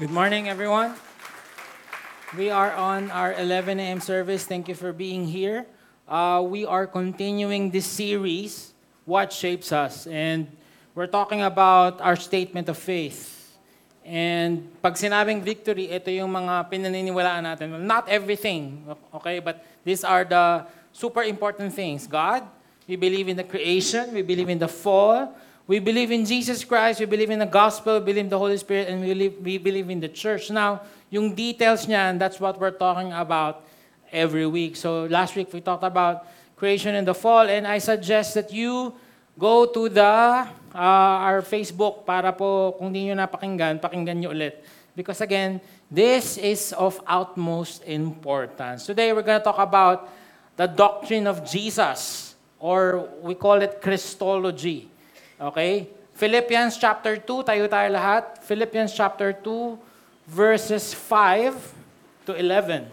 [0.00, 0.96] Good morning, everyone.
[2.32, 4.00] We are on our 11 a.m.
[4.00, 4.48] service.
[4.48, 5.66] Thank you for being here.
[6.08, 8.72] Uh, we are continuing this series,
[9.04, 10.06] What Shapes Us?
[10.06, 10.48] And
[10.94, 13.52] we're talking about our statement of faith.
[14.02, 17.76] And pag sinabing victory, ito yung mga pinaniniwalaan natin.
[17.76, 19.44] Well, not everything, okay?
[19.44, 20.64] But these are the
[20.96, 22.08] super important things.
[22.08, 22.48] God,
[22.88, 25.36] we believe in the creation, we believe in the fall,
[25.66, 28.56] we believe in Jesus Christ, we believe in the gospel, we believe in the Holy
[28.56, 30.50] Spirit, and we believe, we believe in the church.
[30.50, 33.62] Now, yung details niyan, that's what we're talking about
[34.10, 34.76] every week.
[34.76, 38.94] So last week we talked about creation and the fall, and I suggest that you
[39.38, 44.60] go to the uh, our Facebook para po kung di nyo napakinggan, pakinggan nyo ulit.
[44.92, 48.84] Because again, this is of utmost importance.
[48.84, 50.12] Today we're going to talk about
[50.56, 54.91] the doctrine of Jesus, or we call it Christology.
[55.42, 55.90] Okay?
[56.14, 58.38] Philippians chapter 2, tayo tayo lahat.
[58.46, 59.74] Philippians chapter 2,
[60.30, 61.58] verses 5
[62.30, 62.86] to 11.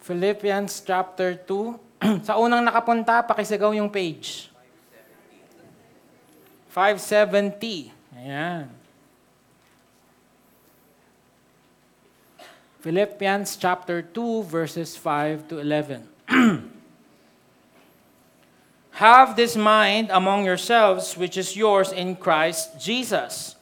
[0.00, 2.24] Philippians chapter 2.
[2.32, 4.48] Sa unang nakapunta, pakisigaw yung page.
[6.72, 7.92] 570.
[8.16, 8.87] Ayan.
[12.88, 16.08] Philippians chapter 2 verses 5 to 11.
[18.92, 23.56] Have this mind among yourselves which is yours in Christ Jesus,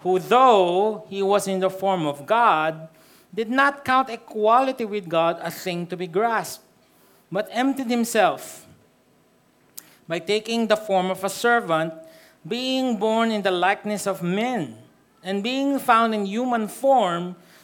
[0.00, 2.88] who though he was in the form of God,
[3.34, 6.64] did not count equality with God a thing to be grasped,
[7.30, 8.66] but emptied himself
[10.08, 11.92] by taking the form of a servant,
[12.48, 14.78] being born in the likeness of men,
[15.22, 17.36] and being found in human form,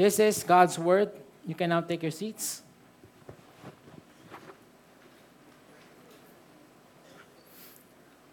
[0.00, 1.12] This is God's word.
[1.44, 2.64] You can now take your seats.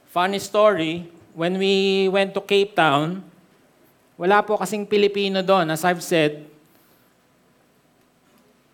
[0.07, 3.19] Funny story, when we went to Cape Town,
[4.15, 5.67] wala po kasing Pilipino doon.
[5.67, 6.47] As I've said,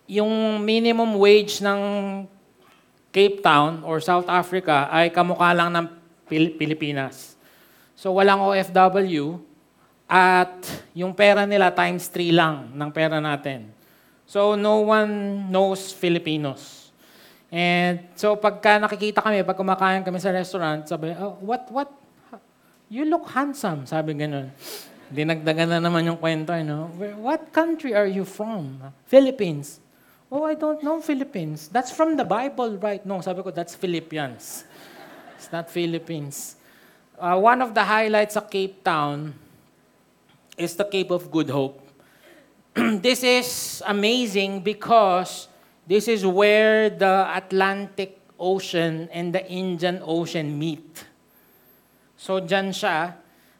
[0.06, 2.22] yung minimum wage ng
[3.10, 5.90] Cape Town or South Africa ay kamukha lang ng
[6.30, 7.34] Pil- Pilipinas.
[7.98, 9.42] So walang OFW
[10.04, 10.52] at
[10.92, 13.72] yung pera nila times 3 lang ng pera natin.
[14.24, 16.92] So no one knows Filipinos.
[17.54, 21.90] And so pagka nakikita kami, pag kumakain kami sa restaurant, sabi, oh, what, what,
[22.90, 24.50] you look handsome, sabi ganun.
[25.12, 26.90] Dinagdagan na naman yung kwento, you know.
[27.20, 28.80] What country are you from?
[29.06, 29.78] Philippines.
[30.32, 31.68] Oh, I don't know Philippines.
[31.70, 33.04] That's from the Bible, right?
[33.06, 34.64] No, sabi ko, that's Philippians.
[35.38, 36.56] It's not Philippines.
[37.20, 39.36] Uh, one of the highlights of Cape Town
[40.56, 41.80] is the Cape of Good Hope.
[42.74, 45.48] this is amazing because
[45.86, 51.04] this is where the Atlantic Ocean and the Indian Ocean meet.
[52.16, 53.14] So dyan siya.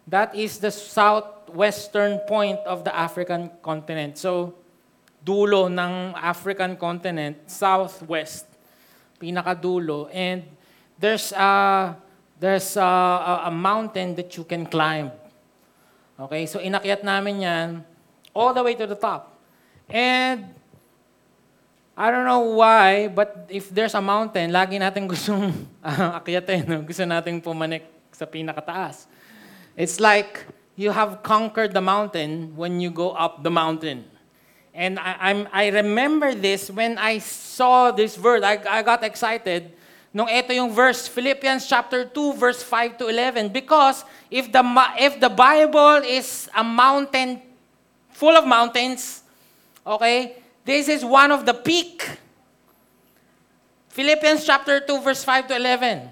[0.06, 4.18] That is the southwestern point of the African continent.
[4.18, 4.52] So,
[5.24, 8.44] dulo ng African continent, southwest,
[9.16, 10.12] pinakadulo.
[10.12, 10.44] And
[11.00, 11.96] there's a,
[12.38, 15.10] there's a, a, a mountain that you can climb.
[16.14, 17.68] Okay, so inakyat namin yan
[18.30, 19.34] all the way to the top.
[19.90, 20.46] And
[21.94, 25.50] I don't know why, but if there's a mountain, lagi natin gustong
[25.82, 26.78] uh, akyatin, no?
[26.86, 29.10] gusto nating pumanik sa pinakataas.
[29.74, 30.46] It's like
[30.78, 34.06] you have conquered the mountain when you go up the mountain.
[34.74, 38.42] And I, I'm, I remember this when I saw this verse.
[38.42, 39.70] I, I got excited
[40.14, 43.50] nung ito yung verse, Philippians chapter 2, verse 5 to 11.
[43.50, 44.62] Because if the,
[44.94, 47.42] if the Bible is a mountain
[48.14, 49.26] full of mountains,
[49.82, 52.06] okay, this is one of the peak.
[53.90, 56.06] Philippians chapter 2, verse 5 to 11.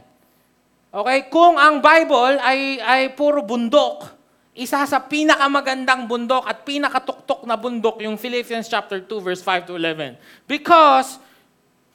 [0.92, 4.10] Okay, kung ang Bible ay, ay puro bundok,
[4.52, 9.78] isa sa pinakamagandang bundok at pinakatuktok na bundok yung Philippians chapter 2 verse 5 to
[9.78, 10.18] 11.
[10.44, 11.21] Because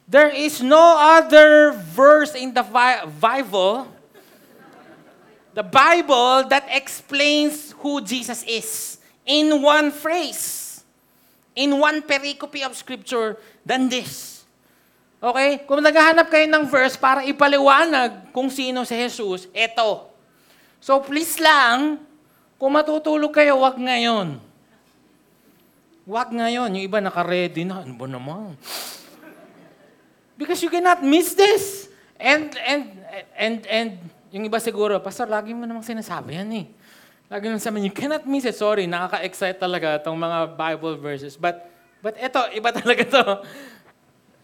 [0.08, 2.64] there is no other verse in the
[3.20, 3.86] Bible
[5.52, 10.68] the Bible that explains who Jesus is in one phrase.
[11.58, 13.34] in one pericope of Scripture
[13.66, 14.46] than this.
[15.18, 15.66] Okay?
[15.66, 20.06] Kung naghahanap kayo ng verse para ipaliwanag kung sino si Jesus, eto.
[20.78, 21.98] So please lang,
[22.54, 24.38] kung matutulog kayo, wag ngayon.
[26.06, 26.78] Wag ngayon.
[26.78, 27.82] Yung iba naka-ready na.
[27.82, 28.54] Ano ba naman?
[30.38, 31.90] Because you cannot miss this.
[32.14, 32.94] And, and,
[33.34, 33.90] and, and,
[34.30, 36.66] yung iba siguro, Pastor, lagi mo namang sinasabi yan eh.
[37.26, 38.54] Lagi nang sabi, you cannot miss it.
[38.54, 41.34] Sorry, nakaka-excite talaga itong mga Bible verses.
[41.34, 41.66] But,
[42.00, 43.22] but eto, iba talaga to.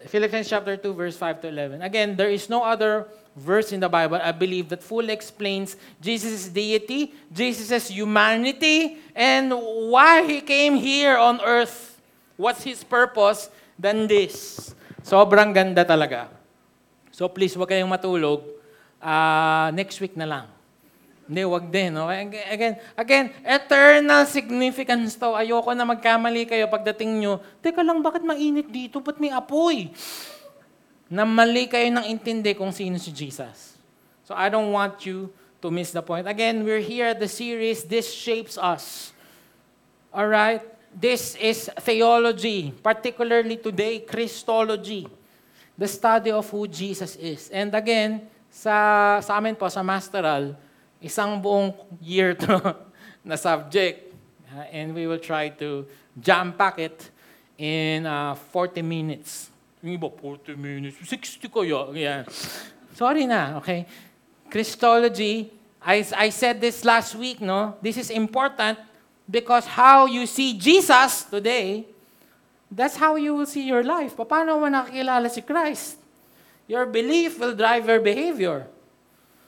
[0.05, 1.81] Philippians chapter 2, verse 5 to 11.
[1.81, 6.47] Again, there is no other verse in the Bible, I believe, that fully explains Jesus'
[6.47, 9.49] deity, Jesus' humanity, and
[9.89, 11.99] why He came here on earth.
[12.37, 13.49] What's His purpose
[13.79, 14.75] than this?
[15.05, 16.33] Sobrang ganda talaga.
[17.13, 18.41] So please, huwag kayong matulog.
[18.97, 20.45] Ah, next week na lang.
[21.29, 21.93] Hindi, wag din.
[21.93, 22.45] Okay?
[22.49, 25.37] Again, again, eternal significance to.
[25.37, 27.37] Ayoko na magkamali kayo pagdating nyo.
[27.61, 28.97] Teka lang, bakit mainit dito?
[28.97, 29.93] Ba't may apoy?
[31.05, 33.77] Na mali kayo nang intindi kung sino si Jesus.
[34.25, 35.29] So I don't want you
[35.61, 36.25] to miss the point.
[36.25, 39.13] Again, we're here at the series, This Shapes Us.
[40.09, 40.65] All right?
[40.95, 45.03] This is theology, particularly today, Christology.
[45.75, 47.51] The study of who Jesus is.
[47.51, 50.55] And again, sa, sa amin po, sa Masteral,
[51.03, 52.79] isang buong year to
[53.27, 54.15] na subject.
[54.47, 55.83] Uh, and we will try to
[56.15, 57.11] jam-pack it
[57.59, 59.51] in uh, 40 minutes.
[59.83, 60.95] Yung iba, 40 minutes.
[61.03, 61.91] 60 kaya.
[61.91, 62.23] Yeah.
[62.95, 63.83] Sorry na, okay?
[64.47, 65.51] Christology,
[65.83, 67.75] I, I said this last week, no?
[67.83, 68.79] This is important
[69.29, 71.85] because how you see Jesus today,
[72.69, 74.13] that's how you will see your life.
[74.15, 75.97] Paano mo nakakilala si Christ?
[76.65, 78.65] Your belief will drive your behavior.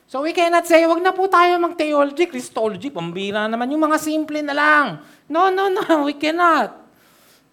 [0.08, 4.40] So we cannot say, wag na po tayo mag-theology, Christology, pambira naman, yung mga simple
[4.40, 4.86] na lang.
[5.28, 6.88] No, no, no, we cannot.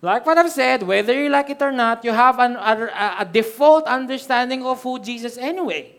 [0.05, 3.25] Like what I've said, whether you like it or not, you have an, a, a
[3.25, 5.97] default understanding of who Jesus anyway.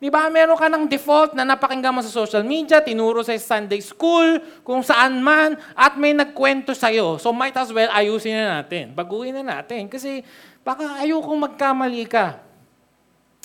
[0.00, 3.84] Di ba, meron ka ng default na napakinggan mo sa social media, tinuro sa Sunday
[3.84, 7.20] school, kung saan man, at may nagkwento sa'yo.
[7.20, 9.92] So might as well ayusin na natin, baguhin na natin.
[9.92, 10.24] Kasi
[10.64, 12.40] baka ayokong magkamali ka.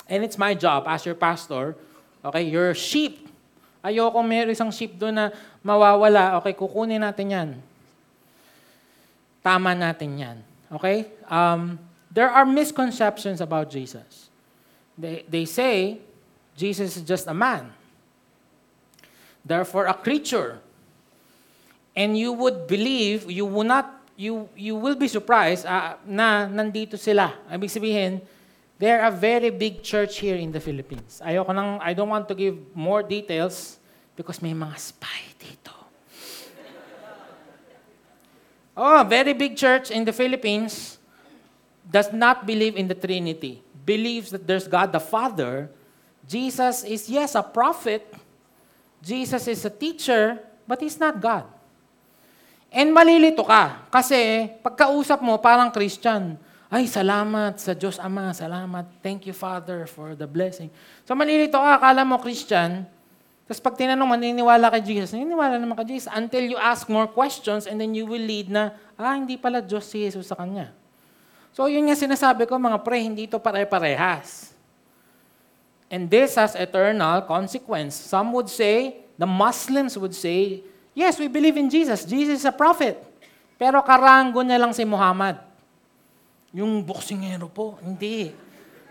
[0.08, 1.76] And it's my job as your pastor,
[2.24, 3.28] okay, your sheep.
[3.84, 5.26] Ayoko meron isang sheep doon na
[5.60, 6.40] mawawala.
[6.40, 7.50] Okay, kukunin natin yan.
[9.44, 10.38] Tama natin yan.
[10.72, 11.12] Okay?
[11.28, 11.76] Um,
[12.08, 14.32] there are misconceptions about Jesus.
[14.96, 16.00] They, they say,
[16.56, 17.72] Jesus is just a man.
[19.44, 20.60] Therefore, a creature.
[21.96, 26.98] And you would believe, you will not, you, you will be surprised uh, na nandito
[26.98, 27.34] sila.
[27.52, 28.22] Ibig sabihin,
[28.80, 31.22] they're a very big church here in the Philippines.
[31.24, 33.80] Ayoko nang, I don't want to give more details
[34.16, 35.72] because may mga spy dito.
[38.76, 41.00] Oh, very big church in the Philippines
[41.88, 43.64] does not believe in the Trinity.
[43.86, 45.70] Believes that there's God the Father.
[46.26, 48.02] Jesus is, yes, a prophet.
[49.06, 51.46] Jesus is a teacher, but he's not God.
[52.74, 53.86] And malilito ka.
[53.94, 56.36] Kasi pagkausap mo, parang Christian.
[56.66, 58.34] Ay, salamat sa Diyos Ama.
[58.34, 58.90] Salamat.
[59.06, 60.74] Thank you, Father, for the blessing.
[61.06, 62.90] So malilito ka, akala mo Christian.
[63.46, 67.70] Tapos pag tinanong, maniniwala kay Jesus, naniniwala naman kay Jesus until you ask more questions
[67.70, 70.74] and then you will lead na, ah, hindi pala Diyos si Jesus sa kanya.
[71.54, 74.55] So yun nga sinasabi ko, mga pre, hindi ito pare-parehas.
[75.90, 77.94] And this has eternal consequence.
[77.94, 82.06] Some would say, the Muslims would say, yes, we believe in Jesus.
[82.06, 82.98] Jesus is a prophet.
[83.56, 85.40] Pero karango niya lang si Muhammad.
[86.52, 88.32] Yung boksingero po, hindi.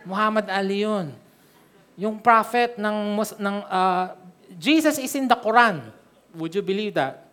[0.05, 1.13] Muhammad Ali yun.
[1.97, 4.13] Yung prophet ng, ng uh,
[4.57, 5.81] Jesus is in the Quran.
[6.37, 7.29] Would you believe that?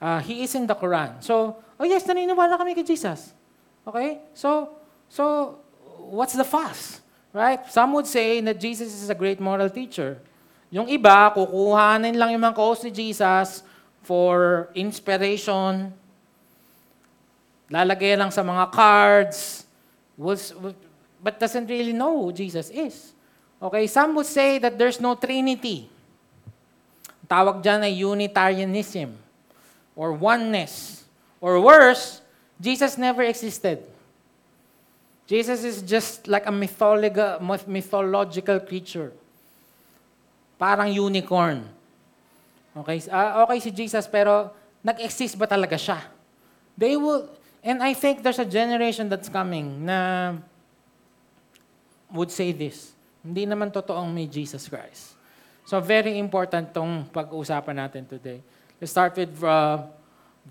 [0.00, 1.20] Uh, he is in the Quran.
[1.20, 3.36] So, oh yes, naniniwala kami kay Jesus.
[3.84, 4.24] Okay?
[4.32, 5.56] So, so
[6.08, 6.99] what's the fuss?
[7.30, 7.62] Right?
[7.70, 10.18] Some would say that Jesus is a great moral teacher.
[10.70, 13.62] Yung iba, kukuhanin lang yung mga quotes ni Jesus
[14.02, 15.94] for inspiration.
[17.70, 19.66] Lalagay lang sa mga cards.
[20.18, 23.14] But doesn't really know who Jesus is.
[23.62, 23.86] Okay?
[23.86, 25.86] Some would say that there's no Trinity.
[27.30, 29.14] Tawag dyan ay Unitarianism
[29.94, 31.02] or oneness.
[31.38, 32.22] Or worse,
[32.58, 33.86] Jesus never existed.
[35.30, 37.38] Jesus is just like a mythological,
[37.70, 39.14] mythological creature.
[40.58, 41.62] Parang unicorn.
[42.74, 44.50] Okay, uh, okay si Jesus pero
[44.82, 46.02] nag-exist ba talaga siya?
[46.74, 47.30] They will,
[47.62, 50.34] and I think there's a generation that's coming na
[52.10, 52.90] would say this.
[53.22, 55.14] Hindi naman totoong may Jesus Christ.
[55.62, 58.42] So very important tong pag-uusapan natin today.
[58.82, 59.86] Let's start with uh,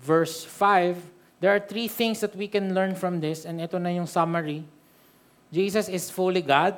[0.00, 1.19] verse 5.
[1.40, 4.68] There are three things that we can learn from this, and ito na yung summary.
[5.48, 6.76] Jesus is fully God.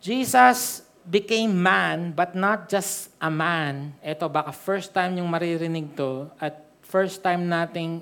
[0.00, 3.92] Jesus became man, but not just a man.
[4.00, 8.00] Ito, baka first time yung maririnig to, at first time nating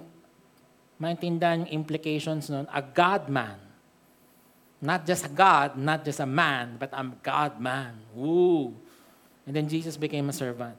[0.96, 3.58] maintindihan yung implications nun, a God-man.
[4.80, 7.98] Not just a God, not just a man, but a God-man.
[8.14, 8.74] Woo!
[9.46, 10.76] And then Jesus became a servant.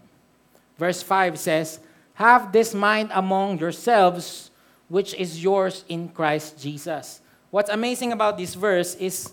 [0.78, 1.80] Verse 5 says,
[2.18, 4.50] Have this mind among yourselves,
[4.90, 7.22] which is yours in Christ Jesus.
[7.54, 9.32] What's amazing about this verse is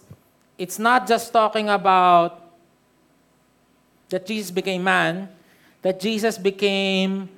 [0.58, 2.44] it's not just talking about
[4.10, 5.32] that Jesus became man,
[5.80, 7.30] that Jesus became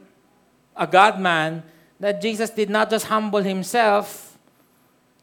[0.74, 1.62] a God man,
[2.00, 4.36] that Jesus did not just humble himself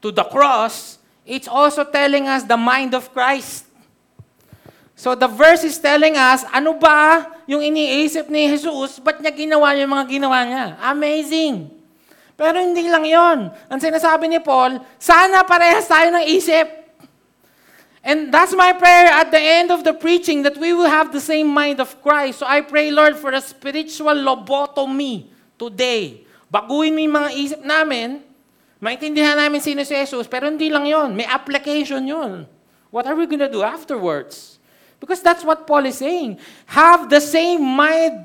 [0.02, 3.66] to the cross, it's also telling us the mind of Christ.
[5.04, 9.76] So the verse is telling us, ano ba yung iniisip ni Jesus, ba't niya ginawa
[9.76, 10.80] yung mga ginawa niya?
[10.80, 11.68] Amazing!
[12.40, 13.52] Pero hindi lang yon.
[13.68, 16.88] Ang sinasabi ni Paul, sana parehas tayo ng isip.
[18.00, 21.20] And that's my prayer at the end of the preaching that we will have the
[21.20, 22.40] same mind of Christ.
[22.40, 25.28] So I pray, Lord, for a spiritual lobotomy
[25.60, 26.24] today.
[26.48, 28.24] Baguhin mo yung mga isip namin,
[28.80, 31.12] maintindihan namin sino si Jesus, pero hindi lang yon.
[31.12, 32.48] May application yon.
[32.88, 34.53] What are we to do afterwards?
[35.04, 36.40] Because that's what Paul is saying.
[36.72, 38.24] Have the same mind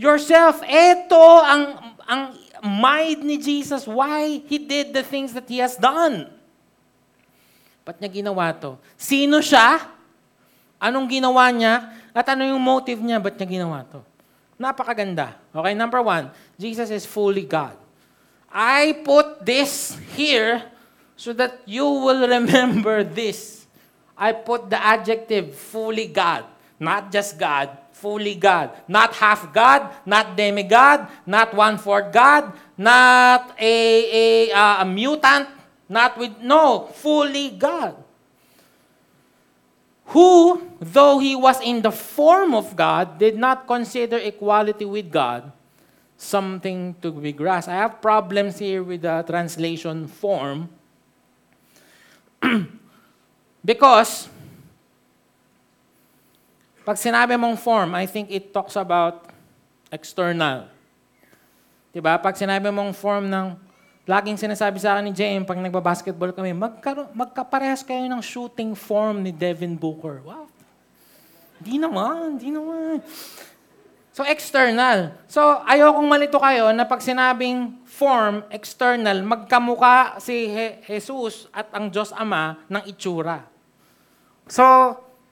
[0.00, 0.64] yourself.
[0.64, 1.62] Ito ang,
[2.08, 2.22] ang
[2.64, 3.84] mind ni Jesus.
[3.84, 6.32] Why He did the things that He has done.
[7.84, 8.80] Ba't niya ginawa to?
[8.96, 9.92] Sino siya?
[10.80, 11.92] Anong ginawa niya?
[12.16, 13.20] At ano yung motive niya?
[13.20, 14.00] Ba't niya ginawa to?
[14.56, 15.36] Napakaganda.
[15.52, 17.76] Okay, number one, Jesus is fully God.
[18.48, 20.64] I put this here
[21.12, 23.65] so that you will remember this.
[24.16, 26.44] I put the adjective fully God.
[26.80, 28.70] Not just God, fully God.
[28.88, 35.48] Not half God, not demigod, not one-fourth God, not a, a, a mutant,
[35.88, 37.94] Not with, no, fully God.
[40.06, 45.52] Who, though he was in the form of God, did not consider equality with God
[46.16, 47.68] something to be grasped.
[47.68, 50.68] I have problems here with the translation form
[53.66, 54.30] because
[56.86, 59.26] pag sinabi mong form, I think it talks about
[59.90, 60.70] external.
[61.90, 62.14] Diba?
[62.22, 63.66] Pag sinabi mong form ng
[64.06, 69.26] Laging sinasabi sa akin ni JM pag nagbabasketball kami, magkaro- magkaparehas kayo ng shooting form
[69.26, 70.22] ni Devin Booker.
[70.22, 70.46] Wow.
[71.58, 73.02] Di naman, di naman.
[74.14, 75.10] So, external.
[75.26, 81.90] So, ayokong malito kayo na pag sinabing form, external, magkamuka si Je- Jesus at ang
[81.90, 83.42] Diyos Ama ng itsura.
[84.46, 84.62] So,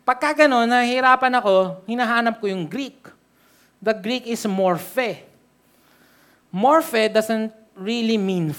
[0.02, 3.06] pagka gano'n, nahihirapan ako, hinahanap ko yung Greek.
[3.78, 5.23] The Greek is morphe.
[6.50, 8.50] Morphe doesn't really mean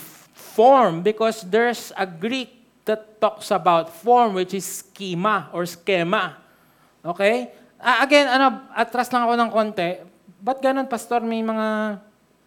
[0.56, 2.56] form because there's a Greek
[2.88, 6.40] that talks about form which is schema or schema.
[7.04, 7.52] Okay?
[7.76, 9.90] Uh, again, ano, atras lang ako ng konti.
[10.40, 11.20] Ba't ganun, Pastor?
[11.20, 12.00] May mga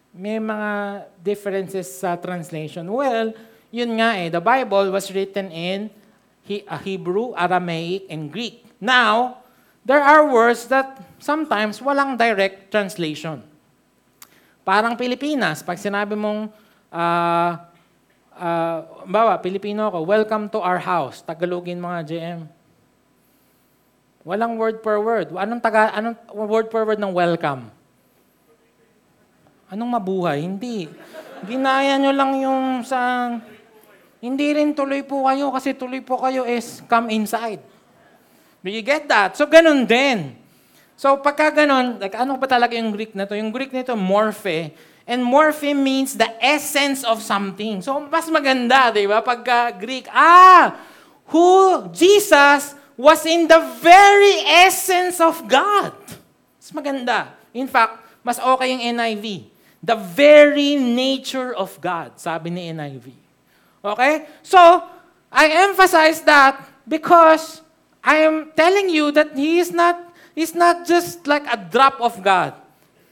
[0.09, 2.89] may mga differences sa translation.
[2.89, 3.37] Well,
[3.69, 4.33] yun nga eh.
[4.33, 5.93] The Bible was written in
[6.57, 8.65] Hebrew, Aramaic, and Greek.
[8.81, 9.45] Now,
[9.85, 13.45] there are words that sometimes walang direct translation.
[14.65, 16.49] Parang Pilipinas, pag sinabi mong,
[16.89, 17.51] uh,
[18.37, 21.21] uh, bawa, Pilipino ako, welcome to our house.
[21.21, 22.39] Tagalogin mga GM.
[24.25, 25.33] Walang word per word.
[25.33, 27.71] Anong, taga, anong word per word ng welcome?
[29.69, 30.41] Anong mabuhay?
[30.41, 30.89] Hindi.
[31.45, 33.31] Ginaya nyo lang yung sa...
[34.19, 37.63] Hindi rin tuloy po kayo kasi tuloy po kayo is come inside.
[38.59, 39.39] Do you get that?
[39.39, 40.39] So, ganun din.
[40.99, 43.31] So pagka ganun, like, ano ba talaga yung Greek na to?
[43.31, 44.75] Yung Greek nito, morphe.
[45.07, 47.79] And morphe means the essence of something.
[47.79, 49.23] So mas maganda, di ba?
[49.23, 50.75] Pagka Greek, ah,
[51.31, 55.95] who, Jesus, was in the very essence of God.
[56.59, 57.31] Mas maganda.
[57.55, 59.47] In fact, mas okay yung NIV.
[59.79, 63.28] The very nature of God, sabi ni NIV.
[63.83, 64.27] Okay?
[64.41, 64.59] So,
[65.31, 67.61] I emphasize that because
[68.03, 70.09] I am telling you that He is not
[70.39, 72.55] He's not just like a drop of God.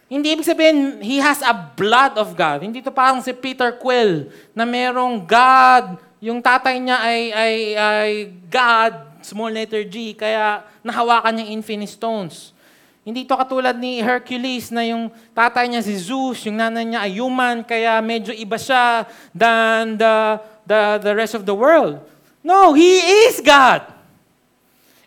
[0.08, 2.64] Hindi ibig sabihin, he has a blood of God.
[2.64, 8.12] Hindi to parang si Peter Quill na merong God, yung tatay niya ay, ay, ay
[8.48, 12.56] God, small letter G, kaya nahawakan niya infinite stones.
[13.04, 17.20] Hindi to katulad ni Hercules na yung tatay niya si Zeus, yung nanay niya ay
[17.20, 19.04] human, kaya medyo iba siya
[19.36, 22.04] than the, the, the rest of the world.
[22.44, 23.88] No, He is God.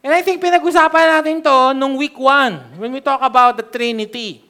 [0.01, 4.41] And I think pinag-usapan natin to nung week 1 when we talk about the Trinity.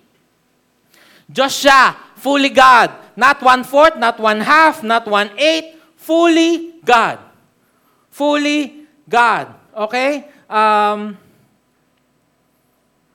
[1.26, 2.94] Diyos siya, fully God.
[3.18, 7.18] Not one-fourth, not one-half, not one-eighth, fully God.
[8.10, 9.54] Fully God.
[9.74, 10.30] Okay?
[10.46, 11.18] Um,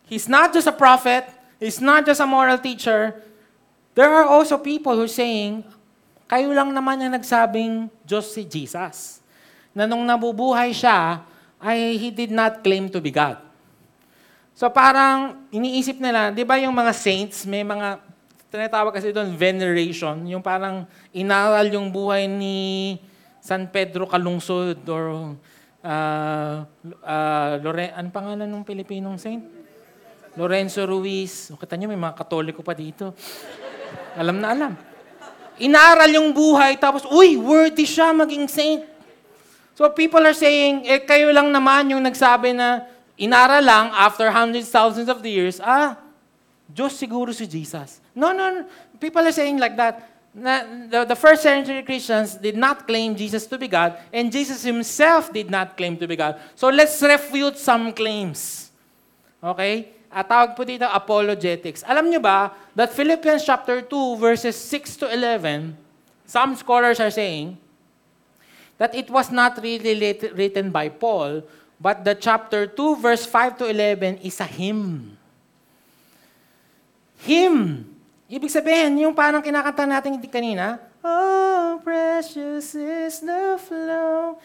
[0.07, 1.27] he's not just a prophet.
[1.59, 3.23] He's not just a moral teacher.
[3.95, 5.63] There are also people who are saying,
[6.25, 9.21] kayo lang naman yung nagsabing Diyos si Jesus.
[9.77, 11.21] Na nung nabubuhay siya,
[11.61, 13.41] ay he did not claim to be God.
[14.55, 17.99] So parang iniisip nila, di ba yung mga saints, may mga,
[18.47, 22.95] tinatawag kasi doon, veneration, yung parang inaral yung buhay ni
[23.43, 25.35] San Pedro Calungsod or
[25.83, 26.63] uh,
[27.03, 29.43] uh, Lore, ano pangalan ng Pilipinong saint?
[30.35, 31.51] Lorenzo Ruiz.
[31.51, 33.15] O, kita nyo, may mga katoliko pa dito.
[34.15, 34.94] alam na alam.
[35.57, 38.83] Inaral yung buhay, tapos, uy, worthy siya maging saint.
[39.75, 42.87] So people are saying, eh, kayo lang naman yung nagsabi na
[43.19, 45.99] inaral lang after hundreds, thousands of years, ah,
[46.65, 47.99] Diyos siguro si Jesus.
[48.15, 48.61] No, no, no.
[48.99, 50.11] People are saying like that.
[50.35, 54.63] Na, the, the first century Christians did not claim Jesus to be God, and Jesus
[54.63, 56.39] himself did not claim to be God.
[56.55, 58.71] So let's refute some claims.
[59.43, 59.95] Okay?
[60.15, 61.83] At tawag po dito apologetics.
[61.83, 65.75] Alam niyo ba that Philippians chapter 2 verses 6 to 11,
[66.23, 67.59] some scholars are saying
[68.79, 69.91] that it was not really
[70.31, 71.43] written by Paul,
[71.83, 75.19] but the chapter 2 verse 5 to 11 is a hymn.
[77.19, 77.83] Hymn.
[78.31, 84.41] Ibig sabihin, yung parang kinakanta natin kanina, Oh, precious is the flow.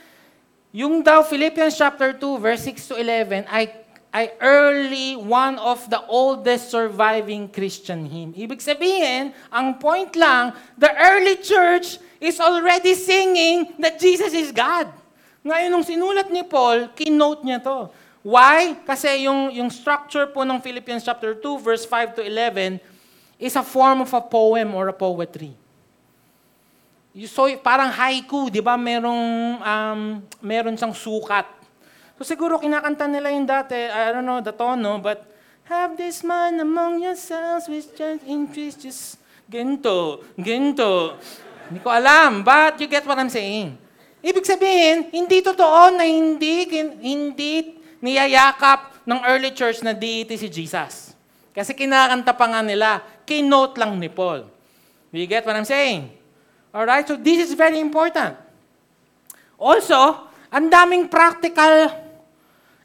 [0.77, 3.80] Yung daw Philippians chapter 2 verse 6 to 11 ay
[4.11, 8.35] ay early one of the oldest surviving Christian hymn.
[8.35, 14.91] Ibig sabihin, ang point lang, the early church is already singing that Jesus is God.
[15.47, 17.89] Ngayon, nung sinulat ni Paul, kinote niya to.
[18.21, 18.77] Why?
[18.85, 22.77] Kasi yung, yung structure po ng Philippians chapter 2, verse 5 to 11,
[23.41, 25.57] is a form of a poem or a poetry.
[27.25, 28.77] So, parang haiku, di ba?
[28.77, 29.25] Merong,
[29.65, 30.01] um,
[30.45, 31.49] meron siyang sukat.
[32.21, 35.25] So siguro kinakanta nila yung dati, I don't know the tono, but
[35.65, 39.17] have this man among yourselves which just increase just
[39.49, 41.17] ginto, ginto.
[41.73, 43.73] Hindi ko alam, but you get what I'm saying.
[44.21, 46.69] Ibig sabihin, hindi totoo na hindi,
[47.01, 51.17] hindi niyayakap ng early church na deity si Jesus.
[51.57, 54.45] Kasi kinakanta pa nga nila, kinote lang ni Paul.
[55.09, 56.13] Do you get what I'm saying?
[56.69, 58.37] Alright, so this is very important.
[59.57, 62.10] Also, ang daming practical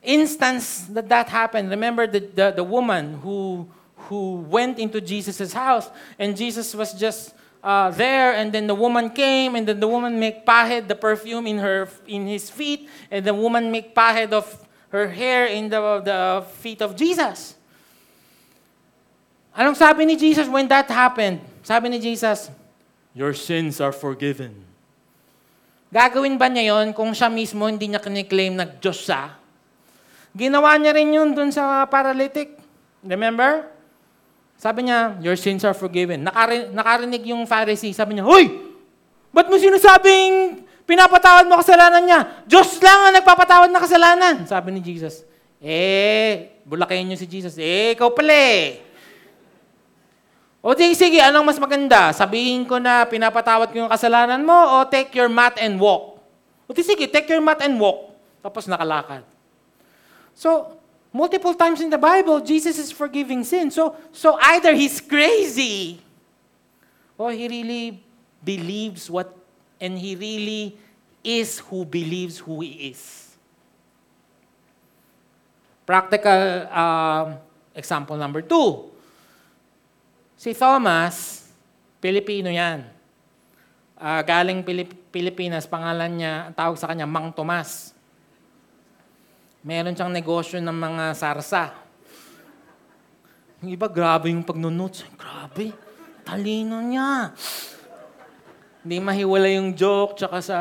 [0.06, 1.70] instance that that happened.
[1.70, 3.68] Remember the, the, the woman who,
[4.08, 9.10] who went into Jesus' house and Jesus was just uh, there and then the woman
[9.10, 13.26] came and then the woman make pahed the perfume in her in his feet and
[13.26, 14.46] the woman make pahed of
[14.90, 17.56] her hair in the, the feet of Jesus.
[19.58, 21.42] Anong sabi ni Jesus when that happened?
[21.64, 22.52] Sabi ni Jesus,
[23.16, 24.52] Your sins are forgiven.
[25.88, 29.32] Gagawin ba niya yon kung siya mismo hindi niya kiniklaim na Diyos siya?
[30.36, 32.60] Ginawa niya rin yun dun sa paralytic.
[33.00, 33.72] Remember?
[34.60, 36.28] Sabi niya, your sins are forgiven.
[36.28, 37.96] Nakari- nakarinig yung Pharisee.
[37.96, 38.52] Sabi niya, Hoy!
[39.32, 42.20] Ba't mo sinasabing pinapatawad mo kasalanan niya?
[42.48, 44.36] Diyos lang ang nagpapatawad na kasalanan.
[44.48, 45.28] Sabi ni Jesus.
[45.60, 47.56] Eh, bulakayin niyo si Jesus.
[47.60, 48.80] Eh, ikaw pala eh.
[50.66, 52.10] O sige, sige, anong mas maganda?
[52.16, 56.18] Sabihin ko na pinapatawad ko yung kasalanan mo o take your mat and walk?
[56.66, 58.10] O di sige, take your mat and walk.
[58.42, 59.35] Tapos nakalakad.
[60.36, 60.78] So,
[61.16, 63.72] multiple times in the Bible, Jesus is forgiving sin.
[63.72, 66.04] So, so either he's crazy
[67.18, 68.04] or he really
[68.44, 69.32] believes what,
[69.80, 70.76] and he really
[71.24, 73.32] is who believes who he is.
[75.88, 77.40] Practical um,
[77.74, 78.92] example number two.
[80.36, 81.48] Si Thomas,
[82.04, 82.84] Pilipino yan.
[83.96, 87.95] Ah, galing Pilip- Pilipinas, pangalan niya, tawag sa kanya, Mang Tomas.
[89.66, 91.74] Meron siyang negosyo ng mga sarsa.
[93.66, 95.10] Yung iba, grabe yung pagnunotes.
[95.18, 95.74] Grabe,
[96.22, 97.34] talino niya.
[98.86, 100.58] Hindi mahiwala yung joke, tsaka sa...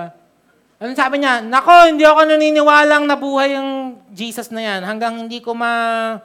[0.80, 1.44] Ano sabi niya?
[1.44, 6.16] Nako, hindi ako naniniwalang nabuhay yung Jesus na yan hanggang hindi ko ma...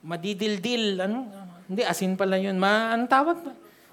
[0.00, 1.04] madidildil.
[1.04, 1.28] Ano?
[1.68, 2.56] Hindi, asin pala yun.
[2.56, 3.36] Ma, anong tawag?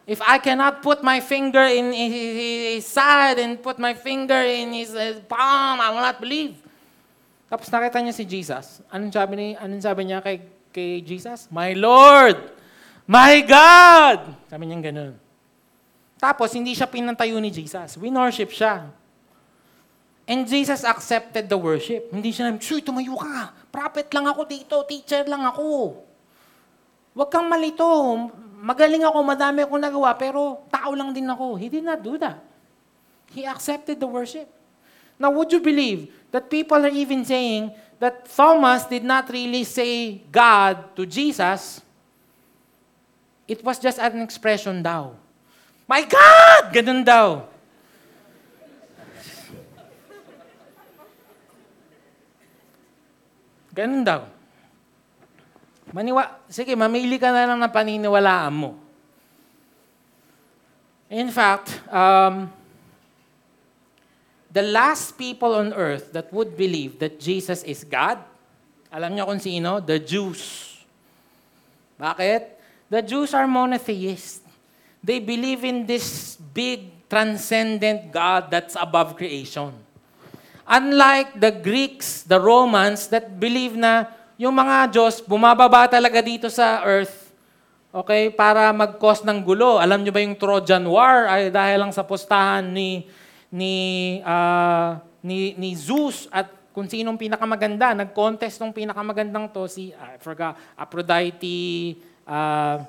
[0.07, 4.95] If I cannot put my finger in his side and put my finger in his
[5.27, 6.66] palm, I will not believe.
[7.47, 8.83] Tapos nakita niya si Jesus.
[8.91, 11.47] Anong sabi, ni, anong sabi niya kay, kay Jesus?
[11.47, 12.37] My Lord!
[13.07, 14.35] My God!
[14.51, 15.15] Sabi niya ganun.
[16.19, 17.95] Tapos hindi siya pinantayo ni Jesus.
[17.95, 18.91] Winorship siya.
[20.27, 22.11] And Jesus accepted the worship.
[22.11, 23.55] Hindi siya namin, Suy, tumayo ka.
[23.71, 24.75] Prophet lang ako dito.
[24.83, 26.03] Teacher lang ako.
[27.15, 27.87] Huwag kang malito.
[28.57, 31.55] magaling ako, madami akong nagawa, pero tao lang din ako.
[31.61, 32.41] He did not do that.
[33.29, 34.49] He accepted the worship.
[35.17, 40.21] Now, would you believe that people are even saying that Thomas did not really say
[40.31, 41.81] God to Jesus?
[43.47, 45.15] It was just an expression daw.
[45.87, 46.75] My God!
[46.75, 47.47] Ganun daw.
[53.71, 54.27] Ganun daw.
[55.95, 58.75] Maniwa, sige, mamili ka na lang ng paniniwalaan mo.
[61.07, 62.51] In fact, um,
[64.57, 68.17] the last people on earth that would believe that Jesus is God,
[68.89, 69.77] alam niyo kung sino?
[69.77, 70.73] The Jews.
[72.01, 72.57] Bakit?
[72.89, 74.41] The Jews are monotheists.
[75.05, 79.77] They believe in this big, transcendent God that's above creation.
[80.65, 84.09] Unlike the Greeks, the Romans, that believe na
[84.41, 87.29] yung mga Diyos bumababa talaga dito sa earth,
[87.93, 89.77] okay, para mag-cause ng gulo.
[89.77, 93.05] Alam niyo ba yung Trojan War ay dahil lang sa pustahan ni
[93.51, 100.21] ni ah, ni, ni Zeus at kung sinong pinakamaganda, nag-contest ng pinakamagandang to si I
[100.21, 102.85] forgot Aphrodite ah,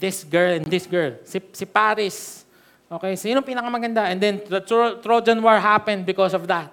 [0.00, 2.42] this girl and this girl, si, si Paris.
[2.90, 4.10] Okay, sino pinakamaganda?
[4.10, 6.72] And then the Tro- Trojan War happened because of that.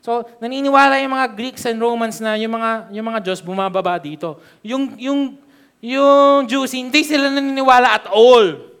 [0.00, 4.40] So, naniniwala yung mga Greeks and Romans na yung mga yung mga Diyos bumababa dito.
[4.64, 5.36] Yung yung
[5.84, 8.72] yung Jews hindi sila naniniwala at all.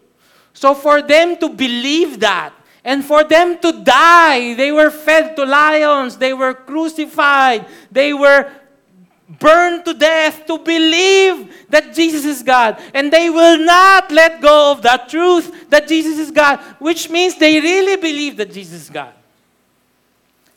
[0.56, 5.44] So for them to believe that and for them to die, they were fed to
[5.44, 8.50] lions, they were crucified, they were
[9.38, 12.80] burned to death to believe that Jesus is God.
[12.94, 17.36] And they will not let go of that truth that Jesus is God, which means
[17.36, 19.12] they really believe that Jesus is God.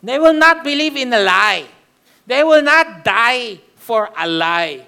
[0.02, 1.66] They will not believe in a lie.
[2.26, 4.86] They will not die for a lie.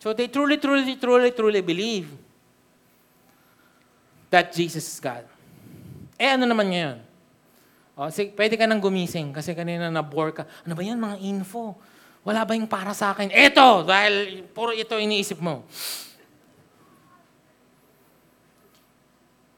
[0.00, 2.19] So they truly, truly, truly, truly believe
[4.30, 5.26] that Jesus is God.
[6.14, 6.98] Eh ano naman ngayon?
[8.00, 10.48] O, sige, pwede ka nang gumising kasi kanina na-bore ka.
[10.64, 11.76] Ano ba yan, mga info?
[12.24, 13.28] Wala ba yung para sa akin?
[13.28, 13.84] Eto!
[13.84, 15.68] Dahil puro ito iniisip mo.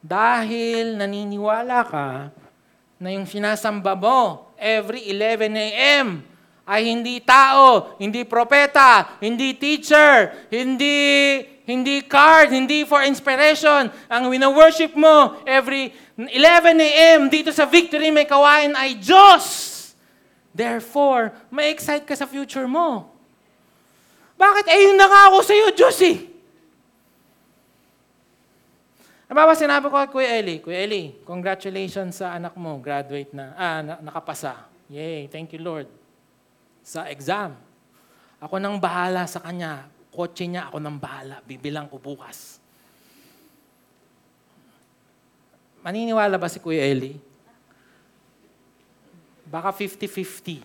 [0.02, 2.34] Dahil naniniwala ka
[2.98, 6.06] na yung sinasamba mo every 11 a.m.
[6.66, 10.98] ay hindi tao, hindi propeta, hindi teacher, hindi
[11.62, 13.90] hindi card, hindi for inspiration.
[14.10, 16.28] Ang wina-worship mo every 11
[16.78, 17.20] a.m.
[17.30, 19.70] dito sa Victory May Kawain ay Diyos.
[20.52, 23.08] Therefore, may excite ka sa future mo.
[24.36, 24.66] Bakit?
[24.68, 26.18] Eh, yung nangako sa'yo, Diyos eh.
[29.32, 33.80] Halimbawa, sinabi ko kay Kuya Eli, Kuya Eli, congratulations sa anak mo, graduate na, ah,
[33.80, 34.68] na- nakapasa.
[34.92, 35.88] Yay, thank you Lord.
[36.84, 37.56] Sa exam.
[38.42, 39.88] Ako nang bahala sa kanya.
[40.12, 41.40] Kotse niya, ako nang bahala.
[41.48, 42.60] Bibilang ko bukas.
[45.82, 47.16] Maniniwala ba si Kuya Eli?
[49.48, 50.62] Baka 50-50.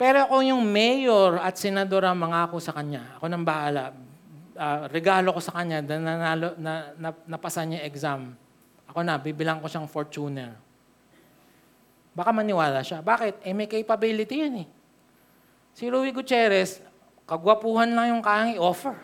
[0.00, 3.92] Pero kung yung mayor at senador ang mangako sa kanya, ako nang bahala,
[4.56, 8.32] ah, regalo ko sa kanya, na, nanalo, na, na, napasa niya exam,
[8.88, 10.56] ako na, bibilang ko siyang Fortuner.
[12.10, 13.04] Baka maniwala siya.
[13.04, 13.44] Bakit?
[13.46, 14.68] Eh, may capability yan eh.
[15.76, 16.82] Si Louis Gutierrez,
[17.30, 18.98] kagwapuhan lang yung kayang i-offer.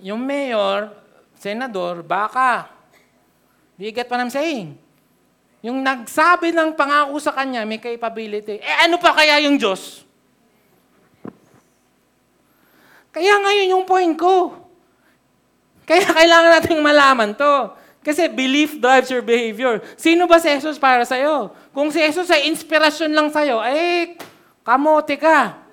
[0.00, 0.88] Yung mayor,
[1.36, 2.72] senador, baka.
[3.76, 4.80] Do you get what I'm saying?
[5.60, 8.64] Yung nagsabi ng pangako sa kanya, may capability.
[8.64, 10.08] Eh ano pa kaya yung Diyos?
[13.12, 14.56] Kaya ngayon yung point ko.
[15.84, 17.76] Kaya kailangan nating malaman to.
[18.04, 19.80] Kasi belief drives your behavior.
[19.96, 21.52] Sino ba si Jesus para sa'yo?
[21.72, 24.16] Kung si Jesus ay inspirasyon lang sa'yo, eh,
[24.60, 25.63] kamote ka.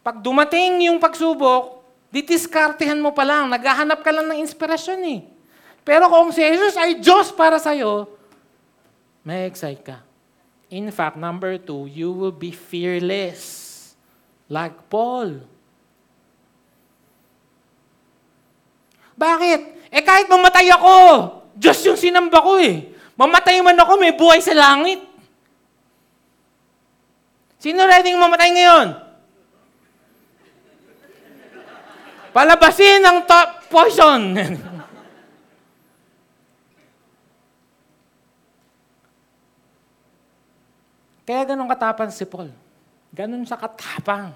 [0.00, 3.52] Pag dumating yung pagsubok, ditiskartehan mo pa lang.
[3.52, 5.20] Naghahanap ka lang ng inspirasyon eh.
[5.84, 8.08] Pero kung si Jesus ay Diyos para sa'yo,
[9.24, 10.00] may excite ka.
[10.70, 13.68] In fact, number two, you will be fearless.
[14.50, 15.44] Like Paul.
[19.18, 19.60] Bakit?
[19.92, 20.94] Eh kahit mamatay ako,
[21.58, 22.94] Diyos yung sinamba ko eh.
[23.18, 25.04] Mamatay man ako, may buhay sa langit.
[27.60, 29.09] Sino ready mamatay ngayon?
[32.30, 34.22] Palabasin ang top poison.
[41.30, 42.50] Kaya ganun katapang si Paul.
[43.14, 44.34] Ganun sa katapang.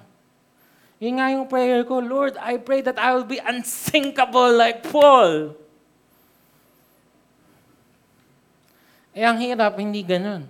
[1.03, 5.59] Yun nga yung prayer ko, Lord, I pray that I will be unsinkable like Paul.
[9.15, 10.47] Eh, ang hirap, hindi ganun.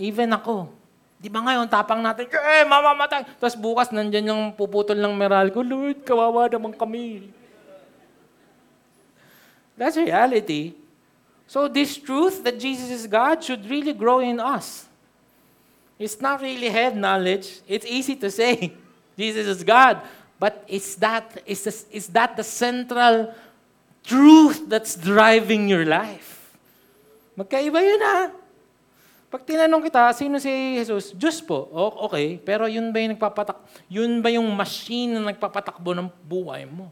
[0.00, 0.72] Even ako,
[1.20, 3.28] Di ba ngayon, tapang natin, eh, mamamatay.
[3.36, 7.28] Tapos bukas, nandyan yung puputol ng meral ko, Lord, kawawa naman kami.
[9.76, 10.72] That's reality.
[11.44, 14.88] So this truth that Jesus is God should really grow in us.
[16.00, 17.60] It's not really head knowledge.
[17.68, 18.72] It's easy to say
[19.20, 20.00] Jesus is God.
[20.40, 23.34] But is that, is, this, is that the central
[24.04, 26.56] truth that's driving your life?
[27.36, 28.39] Magkaiba yun ah.
[29.30, 31.14] Pag tinanong kita, sino si Jesus?
[31.14, 31.70] Diyos po.
[31.70, 36.66] O, okay, pero yun ba yung nagpapatak, yun ba yung machine na nagpapatakbo ng buhay
[36.66, 36.90] mo?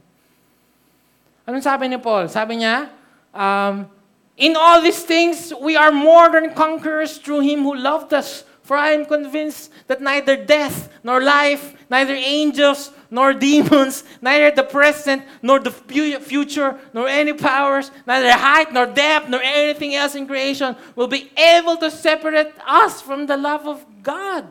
[1.42, 2.30] Anong sabi ni Paul?
[2.30, 2.94] Sabi niya,
[3.34, 3.90] um,
[4.38, 8.46] In all these things, we are more than conquerors through Him who loved us.
[8.62, 14.62] For I am convinced that neither death, nor life, neither angels, nor demons, neither the
[14.62, 15.72] present, nor the
[16.20, 21.32] future, nor any powers, neither height, nor depth, nor anything else in creation will be
[21.36, 24.46] able to separate us from the love of God.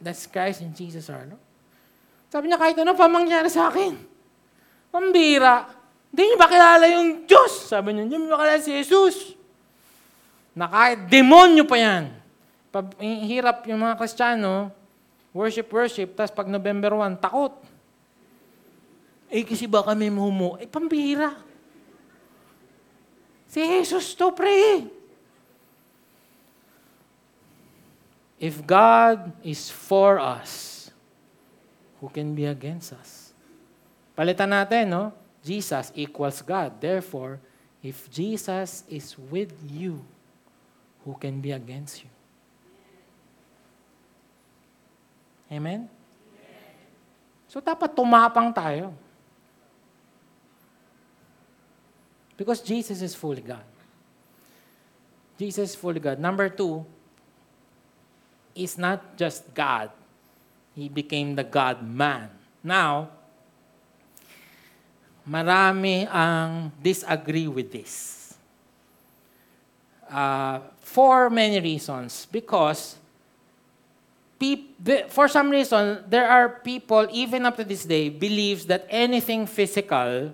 [0.00, 1.40] That's Christ and Jesus are, no?
[2.28, 3.96] Sabi niya, kahit ano pa mangyari sa akin.
[4.92, 5.64] Pambira.
[6.12, 7.72] Hindi niyo ba kilala yung Diyos?
[7.72, 9.38] Sabi niya, hindi niyo ba kilala si Jesus?
[10.58, 12.10] na kahit demonyo pa yan.
[12.74, 14.74] Pag hirap yung mga Kristiyano,
[15.38, 17.54] worship, worship, tapos pag November 1, takot.
[19.30, 20.58] Eh, kasi ba kami mumu?
[20.58, 21.38] Eh, pambira.
[23.46, 24.90] Si Jesus to, pray.
[28.42, 30.90] If God is for us,
[32.02, 33.30] who can be against us?
[34.18, 35.04] Palitan natin, no?
[35.42, 36.82] Jesus equals God.
[36.82, 37.38] Therefore,
[37.78, 40.02] if Jesus is with you,
[41.06, 42.10] who can be against you.
[45.48, 45.88] Amen?
[47.48, 48.92] So dapat tumapang tayo.
[52.36, 53.64] Because Jesus is fully God.
[55.40, 56.20] Jesus is fully God.
[56.20, 56.84] Number two,
[58.58, 59.94] is not just God.
[60.74, 62.30] He became the God-man.
[62.62, 63.14] Now,
[65.22, 68.34] marami ang disagree with this.
[70.10, 72.26] Uh, for many reasons.
[72.26, 72.97] Because
[75.10, 80.32] for some reason, there are people, even up to this day, believes that anything physical,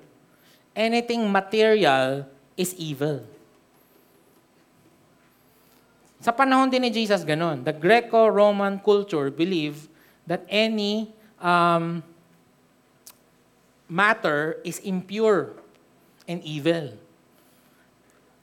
[0.77, 3.25] anything material is evil.
[6.21, 7.65] Sa panahon din ni Jesus, ganun.
[7.65, 9.89] The Greco-Roman culture believed
[10.25, 12.01] that any um,
[13.89, 15.53] matter is impure
[16.25, 16.97] and evil.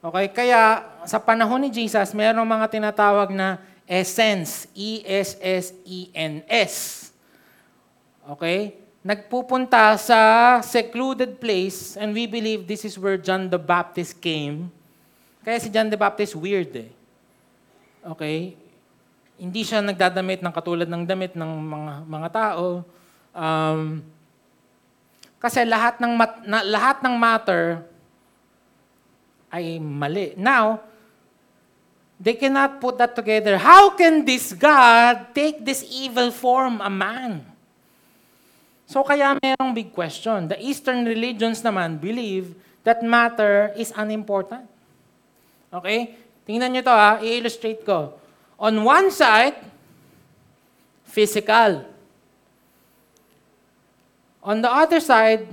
[0.02, 6.74] Okay, kaya sa panahon ni Jesus, mayroong mga tinatawag na essence, E-S-S-E-N-S.
[8.32, 8.80] Okay?
[9.04, 14.72] Nagpupunta sa secluded place and we believe this is where John the Baptist came.
[15.44, 16.88] Kaya si John the Baptist weird eh.
[18.16, 18.56] Okay?
[19.36, 22.88] Hindi siya nagdadamit ng katulad ng damit ng mga mga tao.
[23.36, 24.06] Um,
[25.42, 27.82] kasi lahat ng mat, na, lahat ng matter
[29.50, 30.38] ay mali.
[30.38, 30.86] Now,
[32.22, 33.58] they cannot put that together.
[33.58, 37.42] How can this God take this evil form, a man?
[38.86, 40.46] So kaya mayroong big question.
[40.46, 42.54] The Eastern religions naman believe
[42.86, 44.70] that matter is unimportant.
[45.74, 46.14] Okay?
[46.46, 48.14] Tingnan nyo to ha, i-illustrate ko.
[48.62, 49.58] On one side,
[51.10, 51.90] physical.
[54.46, 55.50] On the other side,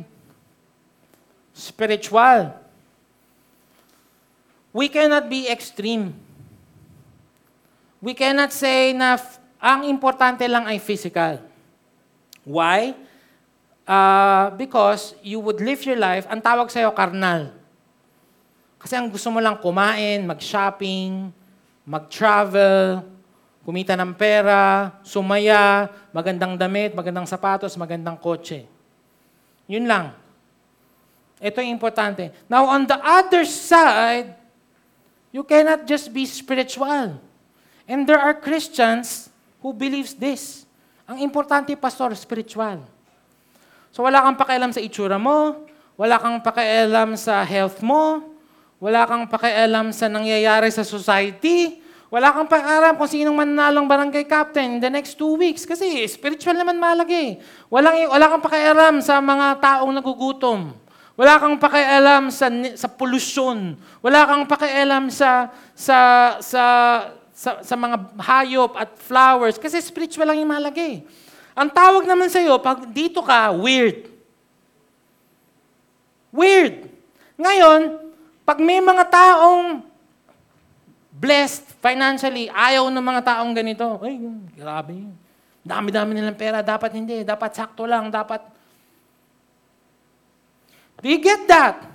[1.56, 2.52] spiritual.
[4.76, 6.27] We cannot be extreme.
[7.98, 9.18] We cannot say na
[9.58, 11.42] ang importante lang ay physical.
[12.46, 12.94] Why?
[13.88, 17.50] Uh, because you would live your life, ang tawag sa'yo, karnal.
[18.78, 21.34] Kasi ang gusto mo lang kumain, mag-shopping,
[21.82, 23.02] mag-travel,
[23.66, 28.68] kumita ng pera, sumaya, magandang damit, magandang sapatos, magandang kotse.
[29.66, 30.14] Yun lang.
[31.42, 32.30] Ito yung importante.
[32.46, 34.38] Now, on the other side,
[35.28, 37.20] You cannot just be spiritual.
[37.88, 39.32] And there are Christians
[39.64, 40.68] who believes this.
[41.08, 42.84] Ang importante, pastor, spiritual.
[43.88, 45.64] So wala kang pakialam sa itsura mo,
[45.96, 48.20] wala kang pakialam sa health mo,
[48.76, 51.80] wala kang pakialam sa nangyayari sa society,
[52.12, 55.64] wala kang pakialam kung sinong mananalong barangay captain in the next two weeks.
[55.64, 57.40] Kasi spiritual naman malagi.
[57.72, 60.76] Walang, wala kang pakialam sa mga taong nagugutom.
[61.18, 62.46] Wala kang pakialam sa
[62.78, 63.74] sa polusyon.
[63.98, 65.98] Wala kang pakialam sa sa
[66.38, 66.62] sa
[67.38, 71.06] sa, sa mga hayop at flowers kasi spiritual lang yung malagay.
[71.54, 74.10] Ang tawag naman sa iyo pag dito ka, weird.
[76.34, 76.90] Weird.
[77.38, 78.10] Ngayon,
[78.42, 79.86] pag may mga taong
[81.18, 82.46] blessed financially.
[82.50, 83.98] Ayaw ng mga taong ganito.
[84.02, 84.22] Ay,
[84.54, 85.10] grabe.
[85.66, 86.62] Dami-dami nilang pera.
[86.62, 87.26] Dapat hindi.
[87.26, 88.08] Dapat sakto lang.
[88.08, 88.40] Dapat...
[91.02, 91.86] Do you get that?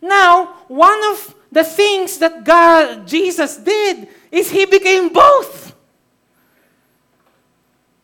[0.00, 5.76] Now, one of the things that God, Jesus did is He became both.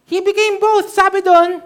[0.04, 0.92] He became both.
[0.92, 1.60] Sabi doon,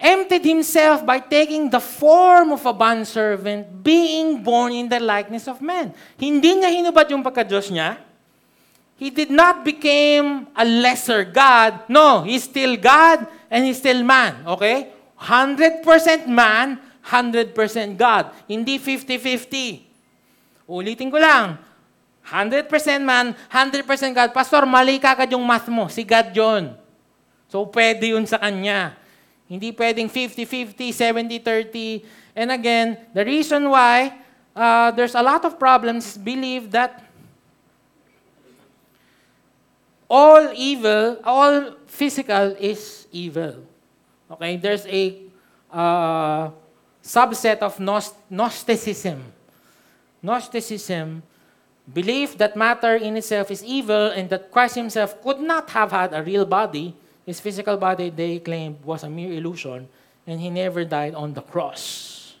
[0.00, 5.60] emptied himself by taking the form of a bondservant, being born in the likeness of
[5.60, 5.92] man.
[6.16, 8.00] Hindi niya hinubad yung pagka-Diyos niya.
[8.96, 11.84] He did not become a lesser God.
[11.88, 14.40] No, he's still God and he's still man.
[14.44, 14.92] Okay?
[15.20, 15.84] 100%
[16.28, 17.52] man, 100%
[17.96, 18.32] God.
[18.48, 19.89] Hindi 50-50.
[20.70, 21.58] Ulitin ko lang.
[22.22, 22.70] 100%
[23.02, 23.82] man, 100%
[24.14, 24.30] God.
[24.30, 25.90] Pastor, mali ka agad yung math mo.
[25.90, 26.78] Si God yun.
[27.50, 28.94] So, pwede yun sa kanya.
[29.50, 32.38] Hindi pwedeng 50-50, 70-30.
[32.38, 34.14] And again, the reason why
[34.54, 37.02] uh, there's a lot of problems believe that
[40.06, 43.66] all evil, all physical is evil.
[44.30, 45.18] Okay, there's a
[45.74, 46.54] uh,
[47.02, 49.18] subset of gnost- Gnosticism.
[50.22, 51.22] Gnosticism
[51.92, 56.14] belief that matter in itself is evil and that Christ himself could not have had
[56.14, 56.94] a real body.
[57.26, 59.88] His physical body, they claimed, was a mere illusion
[60.26, 62.36] and he never died on the cross.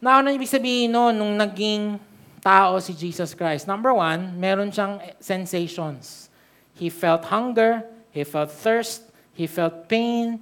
[0.00, 1.98] Now, ano ibig sabihin no, nung naging
[2.44, 3.66] tao si Jesus Christ?
[3.66, 6.28] Number one, meron siyang sensations.
[6.76, 7.82] He felt hunger,
[8.12, 10.38] he felt thirst, he felt pain,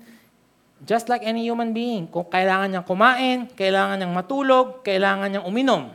[0.85, 2.07] just like any human being.
[2.07, 5.90] Kung kailangan niyang kumain, kailangan niyang matulog, kailangan niyang uminom.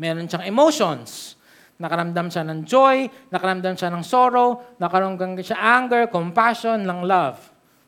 [0.00, 1.36] Meron siyang emotions.
[1.76, 7.38] Nakaramdam siya ng joy, nakaramdam siya ng sorrow, nakaramdam siya anger, compassion, ng love.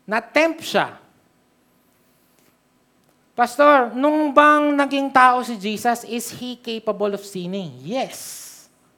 [0.05, 1.01] Na-tempt siya.
[3.35, 7.75] Pastor, nung bang naging tao si Jesus, is He capable of sinning?
[7.83, 8.51] Yes.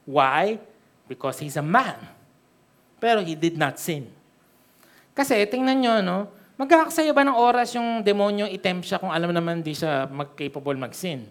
[0.05, 0.61] Why?
[1.09, 1.97] Because He's a man.
[3.01, 4.09] Pero He did not sin.
[5.17, 6.17] Kasi, tingnan nyo, no?
[6.57, 11.29] Magkakasaya ba ng oras yung demonyo itempt siya kung alam naman di siya mag-capable mag-sin?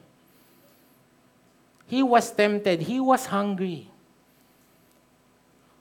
[1.91, 2.83] He was tempted.
[2.83, 3.91] He was hungry.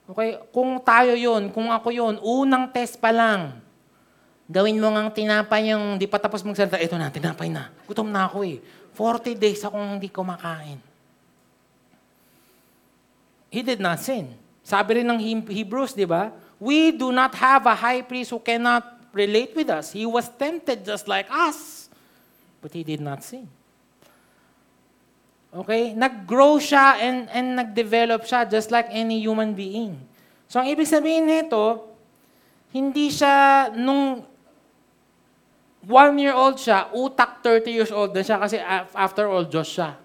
[0.09, 0.41] Okay?
[0.49, 3.61] Kung tayo yon, kung ako yon, unang test pa lang,
[4.49, 7.73] gawin mo ngang tinapay yung di pa tapos magsalita, ito na, tinapay na.
[7.89, 8.57] Gutom na ako eh.
[8.93, 10.77] 40 days akong hindi kumakain.
[13.49, 14.33] He did not sin.
[14.65, 16.33] Sabi rin ng Hebrews, di ba?
[16.57, 19.95] We do not have a high priest who cannot relate with us.
[19.95, 21.87] He was tempted just like us,
[22.59, 23.47] but he did not sin.
[25.55, 25.95] Okay?
[25.95, 29.95] Nag-grow siya and, and nag-develop siya just like any human being.
[30.51, 31.95] So, ang ibig sabihin nito,
[32.75, 34.27] hindi siya, nung
[35.87, 38.59] one year old siya, utak 30 years old na siya kasi
[38.91, 39.95] after all, Diyos siya.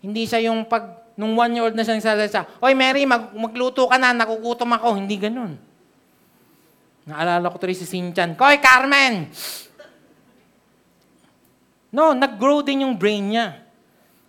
[0.00, 3.84] Hindi siya yung pag, nung one year old na siya nagsasalita, Oy Mary, mag, magluto
[3.84, 4.96] ka na, nakukutom ako.
[4.96, 5.67] Hindi ganun.
[7.08, 9.32] Naalala ko tuloy si Sinchan, Koy, Carmen!
[11.88, 13.68] No, nag-grow din yung brain niya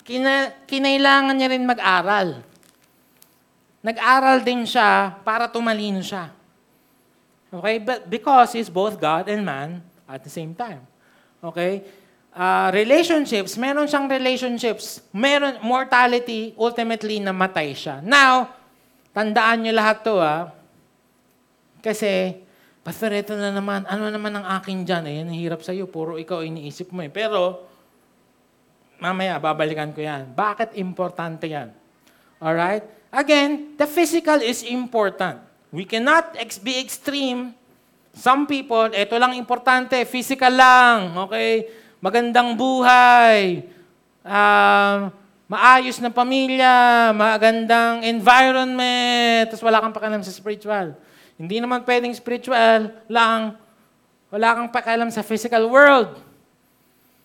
[0.10, 2.42] kina, kinailangan niya rin mag-aral.
[3.86, 6.34] Nag-aral din siya para tumalino siya.
[7.54, 7.78] Okay?
[7.78, 10.82] But because he's both God and man at the same time.
[11.46, 11.86] Okay?
[12.34, 15.06] Uh, relationships, meron siyang relationships.
[15.14, 18.02] Meron mortality, ultimately namatay siya.
[18.02, 18.50] Now,
[19.14, 20.50] tandaan niyo lahat to ah.
[21.86, 22.42] Kasi,
[22.90, 25.06] Pastor, ito na naman, ano naman ang akin dyan?
[25.06, 27.14] Eh, hirap sa'yo, puro ikaw iniisip mo eh.
[27.14, 27.70] Pero,
[28.98, 30.34] Mamaya, babalikan ko yan.
[30.34, 31.70] Bakit importante yan?
[32.42, 32.82] Alright?
[33.14, 35.38] Again, the physical is important.
[35.70, 37.54] We cannot ex- be extreme.
[38.18, 41.14] Some people, ito lang importante, physical lang.
[41.30, 41.70] Okay?
[42.02, 43.70] Magandang buhay.
[44.26, 45.14] Um,
[45.46, 50.98] maayos na pamilya, magandang environment, tapos wala kang pakialam sa spiritual.
[51.40, 53.56] Hindi naman pwedeng spiritual lang,
[54.28, 56.20] wala kang pakialam sa physical world.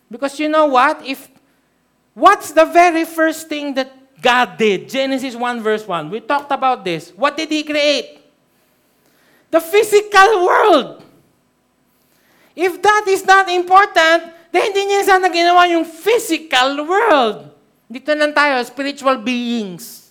[0.07, 1.03] Because you know what?
[1.03, 1.35] If
[2.15, 3.91] What's the very first thing that
[4.23, 4.89] God did?
[4.89, 6.09] Genesis 1 verse 1.
[6.09, 7.11] We talked about this.
[7.11, 8.23] What did He create?
[9.51, 11.03] The physical world.
[12.55, 17.51] If that is not important, then hindi niya sana ginawa yung physical world.
[17.91, 20.04] Dito lang tayo, spiritual beings.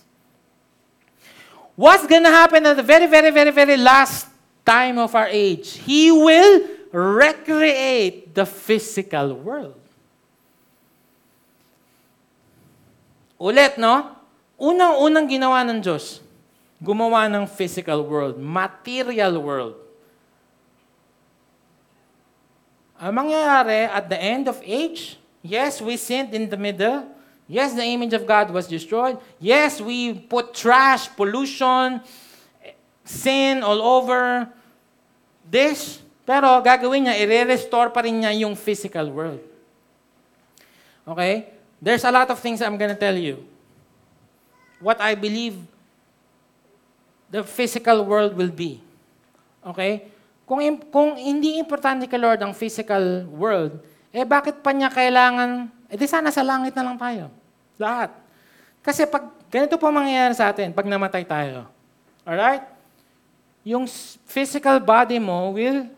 [1.74, 4.30] What's gonna happen at the very, very, very, very last
[4.64, 5.82] time of our age?
[5.82, 9.74] He will recreate the physical world.
[13.34, 14.14] Ulit, no?
[14.54, 16.22] Unang-unang ginawa ng Diyos,
[16.78, 19.74] gumawa ng physical world, material world.
[23.02, 27.13] Ang mangyayari at the end of age, yes, we sinned in the middle.
[27.44, 29.20] Yes, the image of God was destroyed.
[29.36, 32.00] Yes, we put trash, pollution,
[33.04, 34.48] sin all over
[35.44, 36.00] this.
[36.24, 39.44] Pero gagawin niya, i-restore pa rin niya yung physical world.
[41.04, 41.52] Okay?
[41.84, 43.44] There's a lot of things I'm gonna tell you.
[44.80, 45.60] What I believe
[47.28, 48.80] the physical world will be.
[49.60, 50.08] Okay?
[50.48, 53.76] Kung, kung hindi importante kay Lord ang physical world,
[54.14, 57.28] eh bakit pa niya kailangan, eh di sana sa langit na lang tayo.
[57.76, 58.10] Lahat.
[58.84, 61.68] Kasi pag ganito po mangyayari sa atin, pag namatay tayo.
[62.24, 62.64] Alright?
[63.64, 63.88] Yung
[64.28, 65.88] physical body mo will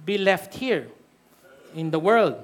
[0.00, 0.88] be left here
[1.76, 2.40] in the world.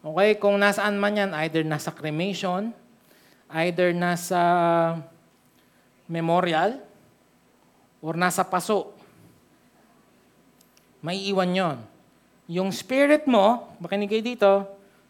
[0.00, 0.36] Okay?
[0.40, 2.72] Kung nasaan man yan, either nasa cremation,
[3.52, 4.40] either nasa
[6.08, 6.80] memorial,
[8.02, 8.90] or nasa paso.
[10.98, 11.78] May iwan yon.
[12.50, 14.52] Yung spirit mo, makinig kayo dito,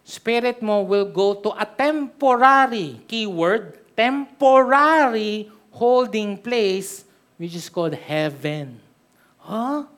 [0.04, 7.04] spirit mo will go to a temporary, keyword, temporary holding place,
[7.38, 8.78] which is called heaven.
[9.38, 9.88] Huh?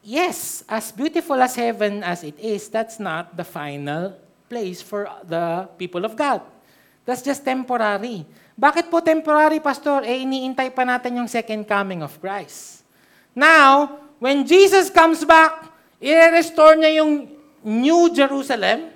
[0.00, 4.16] Yes, as beautiful as heaven as it is, that's not the final
[4.48, 6.40] place for the people of God.
[7.04, 8.24] That's just temporary.
[8.56, 10.04] Bakit po temporary, Pastor?
[10.04, 12.84] Eh, iniintay pa natin yung second coming of Christ.
[13.32, 15.68] Now, when Jesus comes back,
[16.00, 18.88] i-restore niya yung New Jerusalem,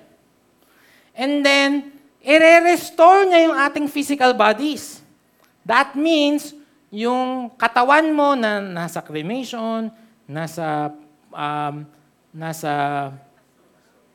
[1.13, 1.95] and then,
[2.25, 4.99] i-restore niya yung ating physical bodies.
[5.61, 6.57] That means,
[6.89, 9.93] yung katawan mo na nasa cremation,
[10.25, 10.89] nasa,
[11.29, 11.85] um,
[12.33, 12.71] nasa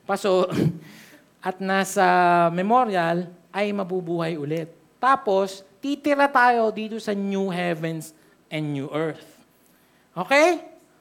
[0.04, 0.50] paso,
[1.48, 2.04] at nasa
[2.50, 4.70] memorial, ay mabubuhay ulit.
[5.00, 8.12] Tapos, titira tayo dito sa new heavens
[8.52, 9.24] and new earth.
[10.14, 10.60] Okay?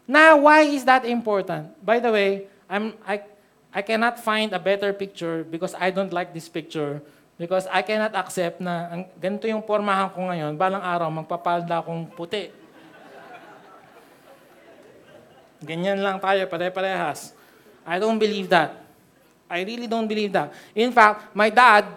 [0.09, 1.69] Now, why is that important?
[1.83, 3.21] By the way, I'm, I,
[3.69, 7.05] I cannot find a better picture because I don't like this picture
[7.39, 12.09] because I cannot accept na ang, ganito yung pormahan ko ngayon, balang araw magpapalda akong
[12.11, 12.51] puti.
[15.63, 17.31] Ganyan lang tayo, pare-parehas.
[17.87, 18.75] I don't believe that.
[19.47, 20.51] I really don't believe that.
[20.75, 21.87] In fact, my dad,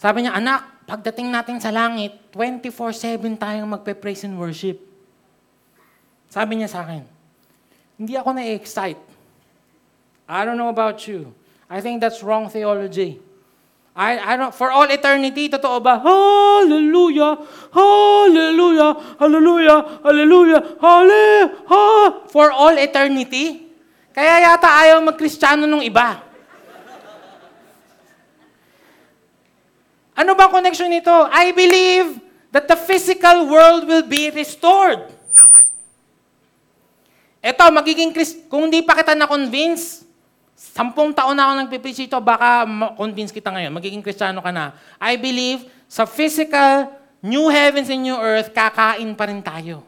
[0.00, 4.80] sabi niya, anak, pagdating natin sa langit, 24-7 tayong magpe-praise and worship.
[6.32, 7.04] Sabi niya sa akin,
[8.00, 9.11] hindi ako na-excite.
[10.28, 11.34] I don't know about you.
[11.68, 13.20] I think that's wrong theology.
[13.92, 16.00] I, I don't, for all eternity, totoo ba?
[16.00, 17.36] Hallelujah!
[17.68, 18.90] Hallelujah!
[19.20, 19.78] Hallelujah!
[20.00, 20.60] Hallelujah!
[20.80, 22.28] Hallelujah!
[22.32, 23.68] For all eternity?
[24.12, 26.20] Kaya yata ayaw mag-Kristiyano nung iba.
[30.12, 31.12] Ano bang connection nito?
[31.32, 32.20] I believe
[32.52, 35.08] that the physical world will be restored.
[37.40, 38.12] Eto, magiging
[38.48, 40.04] kung hindi pa kita na-convince,
[40.56, 44.76] sampung taon na ako nagpipreach ito, baka ma-convince kita ngayon, magiging kristyano ka na.
[45.02, 49.84] I believe sa physical, new heavens and new earth, kakain pa rin tayo.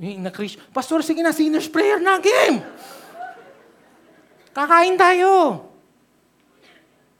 [0.00, 0.32] Na
[0.72, 2.64] Pastor, sige na, sinner's prayer na, game!
[4.50, 5.62] Kakain tayo.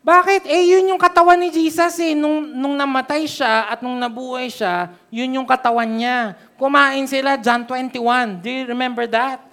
[0.00, 0.48] Bakit?
[0.48, 2.16] Eh, yun yung katawan ni Jesus eh.
[2.16, 6.40] Nung, nung namatay siya at nung nabuhay siya, yun yung katawan niya.
[6.56, 8.40] Kumain sila, John 21.
[8.40, 9.49] Do you remember that?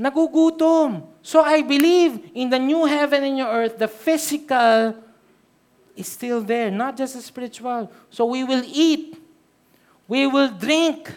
[0.00, 1.04] Nagugutom.
[1.20, 4.96] So I believe in the new heaven and new earth, the physical
[5.92, 7.92] is still there, not just the spiritual.
[8.08, 9.20] So we will eat.
[10.08, 11.12] We will drink.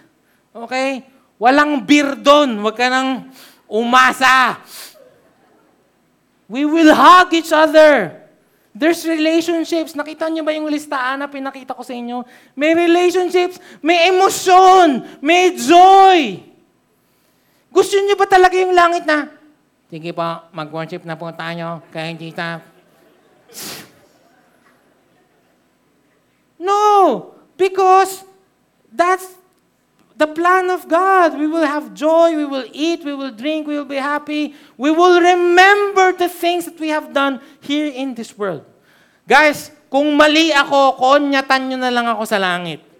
[0.52, 1.08] Okay?
[1.40, 2.60] Walang beer doon.
[2.60, 3.32] Huwag ka nang
[3.72, 4.60] umasa.
[6.52, 8.20] We will hug each other.
[8.76, 9.96] There's relationships.
[9.96, 12.28] Nakita niyo ba yung listahan na pinakita ko sa inyo?
[12.52, 16.52] May relationships, may emosyon, may joy.
[17.74, 19.34] Gusto niyo ba talaga yung langit na,
[19.90, 20.22] sige po,
[20.54, 22.62] mag-worship na po tayo kay Jesus.
[26.62, 27.34] No!
[27.58, 28.22] Because
[28.94, 29.26] that's
[30.14, 31.34] the plan of God.
[31.34, 34.54] We will have joy, we will eat, we will drink, we will be happy.
[34.78, 38.62] We will remember the things that we have done here in this world.
[39.26, 42.93] Guys, kung mali ako, konyatan nyo na lang ako sa langit.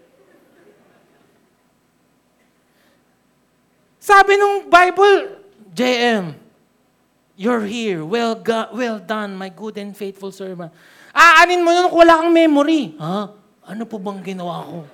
[4.04, 5.40] Sabi nung Bible,
[5.72, 6.36] JM,
[7.40, 8.04] you're here.
[8.04, 10.76] Well, go- well done, my good and faithful servant.
[11.16, 12.92] Aanin mo nun kung wala kang memory.
[13.00, 13.32] Ha?
[13.64, 14.84] Ano po bang ginawa ko?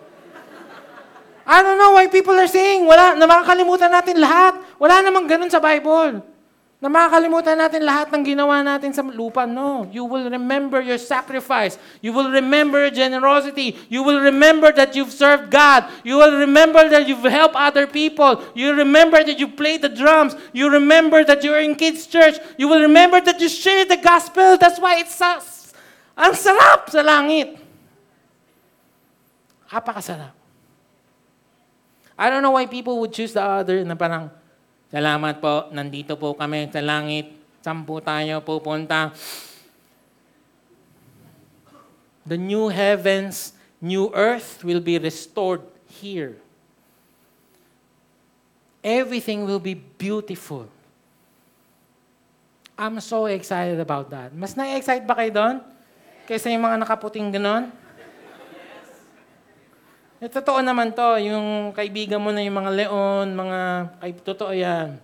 [1.42, 4.62] I don't know why people are saying, wala, na makakalimutan natin lahat.
[4.78, 6.22] Wala namang ganun sa Bible.
[6.80, 9.44] Na makakalimutan natin lahat ng ginawa natin sa lupa.
[9.44, 9.84] No.
[9.92, 11.76] You will remember your sacrifice.
[12.00, 13.76] You will remember your generosity.
[13.92, 15.84] You will remember that you've served God.
[16.08, 18.40] You will remember that you've helped other people.
[18.56, 20.32] You remember that you played the drums.
[20.56, 22.40] You remember that you're in kids' church.
[22.56, 24.56] You will remember that you shared the gospel.
[24.56, 25.76] That's why it's us.
[26.16, 27.60] Ang sarap sa langit.
[29.68, 30.32] Kapakasarap.
[32.16, 34.32] I don't know why people would choose the other na parang,
[34.90, 37.30] Salamat po, nandito po kami sa langit.
[37.62, 39.14] Saan po tayo pupunta?
[42.26, 46.42] The new heavens, new earth will be restored here.
[48.82, 50.66] Everything will be beautiful.
[52.74, 54.34] I'm so excited about that.
[54.34, 55.56] Mas na-excite ba kayo doon?
[56.26, 57.70] Kaysa yung mga nakaputing ganon?
[60.20, 63.60] Eh, totoo naman to, yung kaibigan mo na yung mga leon, mga,
[64.04, 65.00] kay, totoo yan.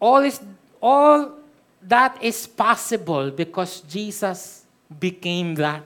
[0.00, 0.40] All is,
[0.80, 1.36] all
[1.84, 5.84] that is possible because Jesus became that.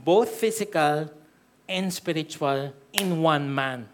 [0.00, 1.12] Both physical
[1.68, 3.84] and spiritual in one man.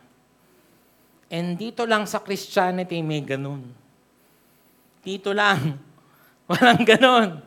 [1.27, 3.75] And dito lang sa Christianity may ganun.
[5.03, 5.83] Dito lang.
[6.51, 7.43] Walang ganun.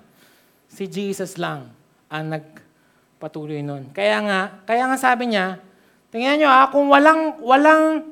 [0.67, 1.78] Si Jesus lang
[2.09, 3.93] ang nagpatuloy nun.
[3.93, 5.61] Kaya nga, kaya nga sabi niya,
[6.09, 8.09] tingnan nyo ah, kung walang, walang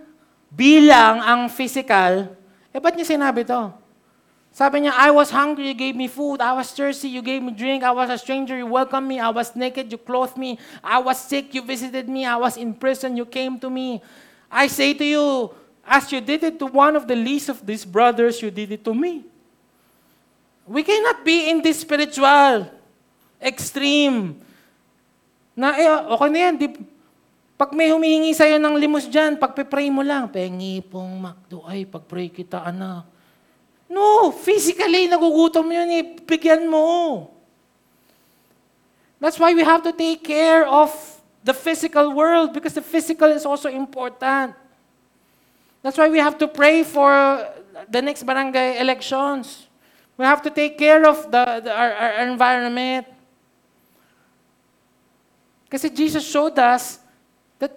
[0.53, 2.31] bilang ang physical,
[2.69, 3.73] eh ba't niya sinabi to?
[4.57, 6.41] Sabi niya, I was hungry, you gave me food.
[6.41, 7.85] I was thirsty, you gave me drink.
[7.85, 9.21] I was a stranger, you welcomed me.
[9.21, 10.57] I was naked, you clothed me.
[10.81, 12.25] I was sick, you visited me.
[12.25, 14.01] I was in prison, you came to me.
[14.49, 15.53] I say to you,
[15.85, 18.83] as you did it to one of the least of these brothers, you did it
[18.85, 19.29] to me.
[20.65, 22.65] We cannot be in this spiritual
[23.37, 24.37] Extreme.
[25.57, 26.53] Na, eh, okay na yan.
[26.57, 26.67] Di,
[27.57, 32.29] pag may humihingi sa'yo ng limos dyan, pagpe-pray mo lang, pengi pong makdo, ay, pag-pray
[32.29, 33.09] kita, anak.
[33.89, 36.05] No, physically, nagugutom yun eh.
[36.21, 36.85] Bigyan mo.
[39.17, 40.93] That's why we have to take care of
[41.41, 44.53] the physical world because the physical is also important.
[45.81, 47.09] That's why we have to pray for
[47.89, 49.65] the next barangay elections.
[50.17, 53.07] We have to take care of the, the our, our environment.
[55.67, 56.99] Kasi Jesus showed us
[57.59, 57.75] that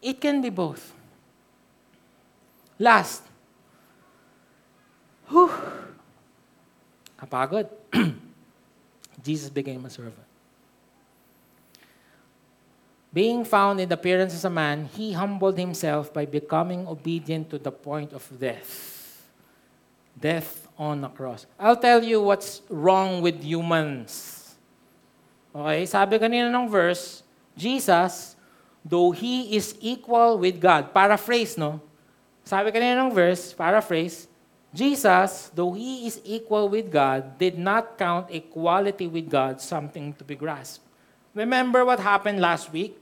[0.00, 0.92] it can be both.
[2.78, 3.24] Last.
[5.28, 5.52] Whew.
[7.16, 7.68] Kapagod.
[9.24, 10.28] Jesus became a servant.
[13.12, 17.58] Being found in the appearance as a man, he humbled himself by becoming obedient to
[17.58, 19.26] the point of death.
[20.14, 21.44] Death on a cross.
[21.58, 24.54] I'll tell you what's wrong with humans.
[25.50, 27.26] Okay, sabi kanina ng verse,
[27.56, 28.36] Jesus,
[28.84, 30.94] though He is equal with God.
[30.94, 31.80] Paraphrase, no?
[32.42, 34.26] Sabi kanina ng verse, paraphrase,
[34.70, 40.22] Jesus, though He is equal with God, did not count equality with God something to
[40.22, 40.82] be grasped.
[41.34, 42.98] Remember what happened last week?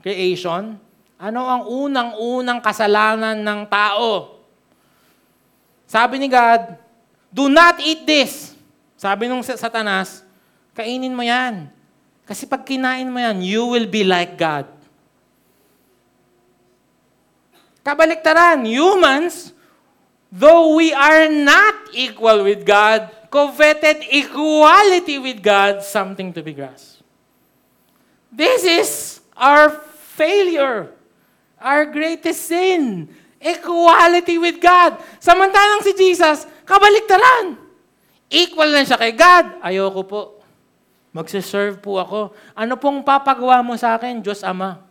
[0.00, 0.80] Creation.
[1.16, 4.36] Ano ang unang-unang kasalanan ng tao?
[5.88, 6.76] Sabi ni God,
[7.32, 8.56] do not eat this.
[8.96, 10.24] Sabi nung satanas,
[10.72, 11.68] kainin mo yan.
[12.26, 14.66] Kasi pag kinain mo yan, you will be like God.
[17.86, 19.54] Kabaliktaran, humans,
[20.34, 27.06] though we are not equal with God, coveted equality with God, something to be grasped.
[28.34, 28.90] This is
[29.38, 29.70] our
[30.18, 30.90] failure,
[31.62, 33.06] our greatest sin.
[33.38, 34.98] Equality with God.
[35.22, 37.54] Samantalang si Jesus, kabaliktaran.
[38.26, 39.62] Equal na siya kay God.
[39.62, 40.35] Ayoko po.
[41.16, 42.36] Magsiserve po ako.
[42.52, 44.84] Ano pong papagawa mo sa akin, Diyos Ama?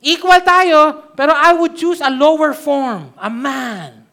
[0.00, 4.08] Equal tayo, pero I would choose a lower form, a man.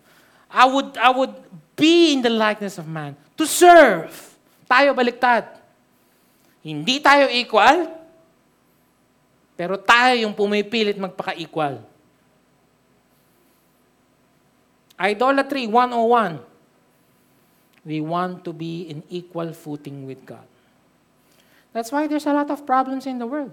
[0.52, 1.32] I would, I would
[1.80, 4.12] be in the likeness of man to serve.
[4.68, 5.48] Tayo baliktad.
[6.60, 7.88] Hindi tayo equal,
[9.56, 11.80] pero tayo yung pumipilit magpaka-equal.
[15.00, 16.44] Idolatry 101.
[17.88, 20.57] We want to be in equal footing with God.
[21.74, 23.52] That's why there's a lot of problems in the world.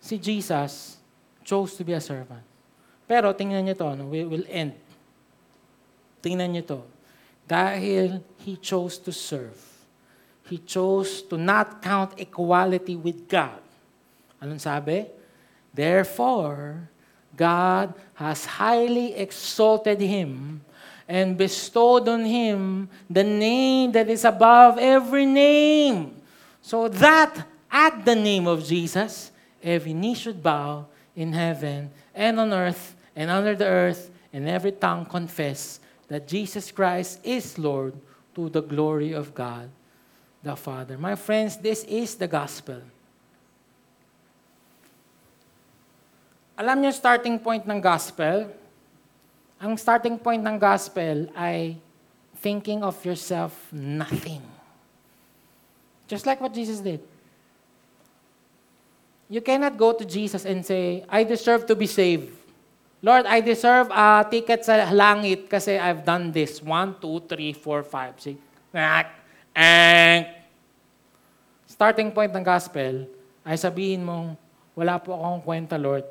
[0.00, 0.96] Si Jesus
[1.44, 2.44] chose to be a servant.
[3.08, 4.04] Pero tingnan niyo to, no?
[4.08, 4.76] we will end.
[6.20, 6.80] Tingnan niyo to.
[7.48, 9.56] Dahil He chose to serve.
[10.48, 13.60] He chose to not count equality with God.
[14.40, 15.08] Anong sabi?
[15.72, 16.88] Therefore,
[17.36, 20.64] God has highly exalted Him
[21.08, 26.14] and bestowed on him the name that is above every name.
[26.60, 29.32] So that at the name of Jesus,
[29.62, 30.86] every knee should bow
[31.16, 36.70] in heaven and on earth and under the earth, and every tongue confess that Jesus
[36.70, 37.98] Christ is Lord
[38.36, 39.68] to the glory of God
[40.42, 40.96] the Father.
[40.96, 42.78] My friends, this is the gospel.
[46.54, 48.50] Alam niyo starting point ng gospel?
[49.58, 51.74] Ang starting point ng gospel ay
[52.38, 54.42] thinking of yourself nothing.
[56.06, 57.02] Just like what Jesus did.
[59.28, 62.32] You cannot go to Jesus and say, I deserve to be saved.
[63.02, 66.58] Lord, I deserve a ticket sa langit kasi I've done this.
[66.58, 68.40] One, two, three, four, five, six.
[69.54, 70.26] And
[71.68, 73.06] starting point ng gospel
[73.46, 74.34] ay sabihin mong,
[74.74, 76.06] wala po akong kwenta, Lord.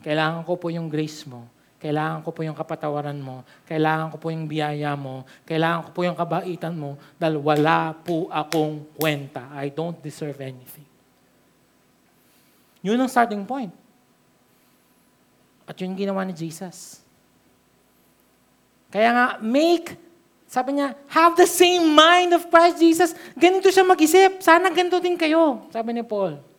[0.00, 1.44] Kailangan ko po yung grace mo.
[1.82, 3.42] Kailangan ko po yung kapatawaran mo.
[3.66, 5.26] Kailangan ko po yung biyaya mo.
[5.42, 9.50] Kailangan ko po yung kabaitan mo dahil wala po akong kwenta.
[9.50, 10.86] I don't deserve anything.
[12.86, 13.74] Yun ang starting point.
[15.66, 17.02] At yun ginawa ni Jesus.
[18.86, 19.98] Kaya nga, make,
[20.46, 23.10] sabi niya, have the same mind of Christ Jesus.
[23.34, 24.38] Ganito siya mag-isip.
[24.38, 26.51] Sana ganito din kayo, sabi ni Paul.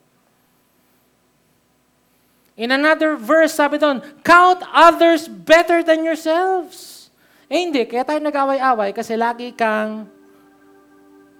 [2.53, 7.09] In another verse, sabi doon, count others better than yourselves.
[7.49, 10.05] Eh hindi, kaya tayo nag-away-away kasi lagi kang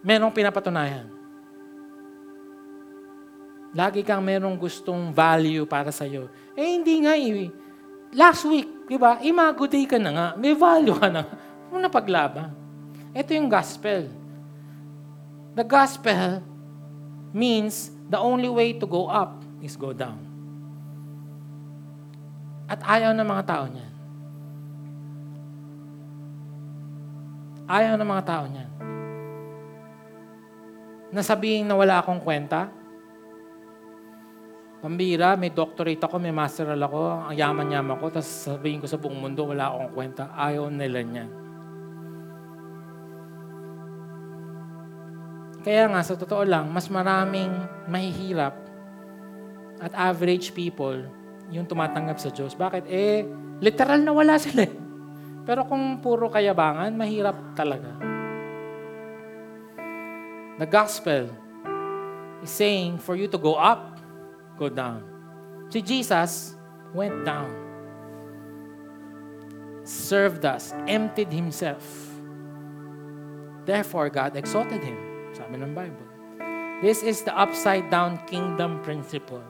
[0.01, 1.05] merong pinapatunayan.
[3.73, 6.29] Lagi kang merong gustong value para sa'yo.
[6.53, 7.49] Eh, hindi nga eh.
[8.13, 10.27] Last week, di ba, imago day ka na nga.
[10.37, 11.25] May value ka na.
[11.73, 12.53] Huwag na paglaban.
[13.17, 14.05] Ito yung gospel.
[15.57, 16.45] The gospel
[17.33, 20.32] means the only way to go up is go down.
[22.73, 23.93] At ayaw ng mga tao niyan.
[27.69, 28.69] Ayaw ng mga tao niyan.
[31.13, 32.73] Nasabihin na wala akong kwenta,
[34.81, 39.15] Pambira, may doctorate ako, may masteral ako, ang yaman-yaman ko, tapos sabihin ko sa buong
[39.15, 40.27] mundo, wala akong kwenta.
[40.35, 41.29] Ayaw nila niyan.
[45.63, 47.53] Kaya nga, sa totoo lang, mas maraming
[47.87, 48.59] mahihirap
[49.79, 51.22] at average people
[51.53, 52.57] yung tumatanggap sa Diyos.
[52.57, 52.89] Bakit?
[52.89, 53.23] Eh,
[53.61, 54.65] literal na wala sila.
[54.65, 54.73] eh.
[55.43, 57.93] Pero kung puro kayabangan, mahirap talaga.
[60.57, 61.27] The gospel
[62.41, 63.99] is saying for you to go up,
[64.57, 65.03] go down.
[65.69, 66.55] Si Jesus
[66.93, 67.49] went down.
[69.83, 71.83] Served us, emptied himself.
[73.67, 74.95] Therefore, God exalted him.
[75.35, 76.07] Sabi ng Bible.
[76.79, 79.43] This is the upside down kingdom principle.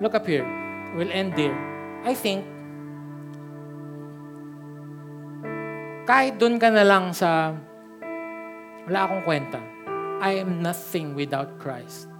[0.00, 0.48] Look up here.
[0.96, 1.54] We'll end there.
[2.02, 2.42] I think,
[6.08, 7.52] kahit doon ka na lang sa
[8.88, 9.60] wala akong kwenta.
[10.20, 12.10] I am nothing without Christ.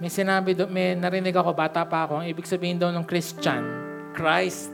[0.00, 3.60] May sinabi doon, may narinig ako, bata pa ako, ang ibig sabihin daw ng Christian,
[4.16, 4.72] Christ,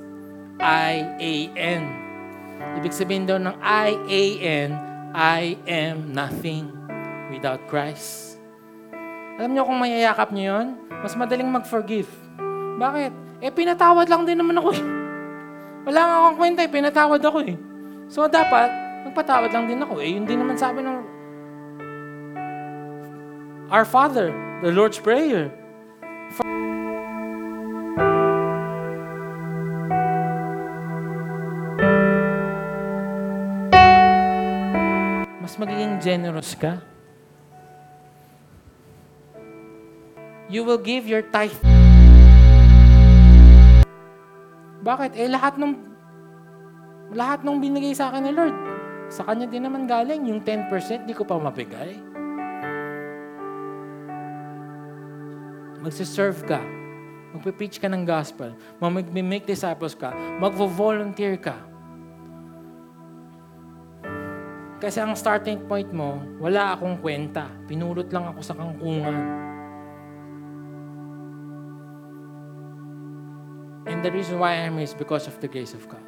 [0.62, 1.84] I-A-N.
[2.78, 4.70] Ibig sabihin daw ng I-A-N,
[5.16, 6.70] I am nothing
[7.34, 8.35] without Christ.
[9.36, 12.08] Alam niyo kung mayayakap niyo yun, mas madaling mag-forgive.
[12.80, 13.12] Bakit?
[13.44, 14.84] Eh, pinatawad lang din naman ako eh.
[15.84, 17.52] Wala nga akong kwenta eh, pinatawad ako eh.
[18.08, 18.72] So, dapat,
[19.04, 20.00] magpatawad lang din ako.
[20.00, 21.04] Eh, yun din naman sabi ng
[23.68, 24.32] Our Father,
[24.64, 25.52] the Lord's Prayer.
[35.44, 36.80] Mas magiging generous ka.
[40.46, 41.58] You will give your tithe.
[44.86, 45.18] Bakit?
[45.18, 45.74] Eh, lahat ng
[47.18, 48.54] lahat ng binigay sa akin ni Lord,
[49.10, 50.22] sa Kanya din naman galing.
[50.30, 51.98] Yung 10%, di ko pa mabigay.
[55.82, 56.62] Magsiserve ka.
[57.34, 58.54] Magpipreach ka ng gospel.
[58.78, 60.14] Mag-make disciples ka.
[60.38, 61.58] Magvo-volunteer ka.
[64.78, 67.50] Kasi ang starting point mo, wala akong kwenta.
[67.66, 69.16] Pinulot lang ako sa kangkungan.
[73.86, 76.02] And the reason why I'm is because of the grace of God.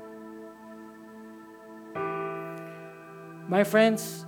[3.49, 4.26] My friends,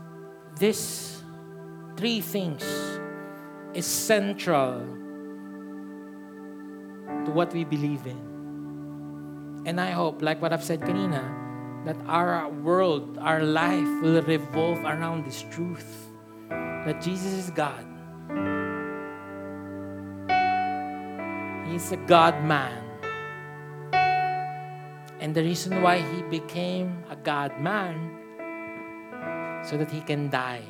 [0.57, 1.23] this
[1.97, 2.63] three things
[3.75, 4.81] is central
[7.25, 9.63] to what we believe in.
[9.67, 14.79] And I hope, like what I've said kanina, that our world, our life will revolve
[14.85, 16.11] around this truth
[16.49, 17.85] that Jesus is God.
[21.71, 22.89] He's a God man.
[25.21, 28.21] And the reason why he became a God man
[29.62, 30.64] so that He can die.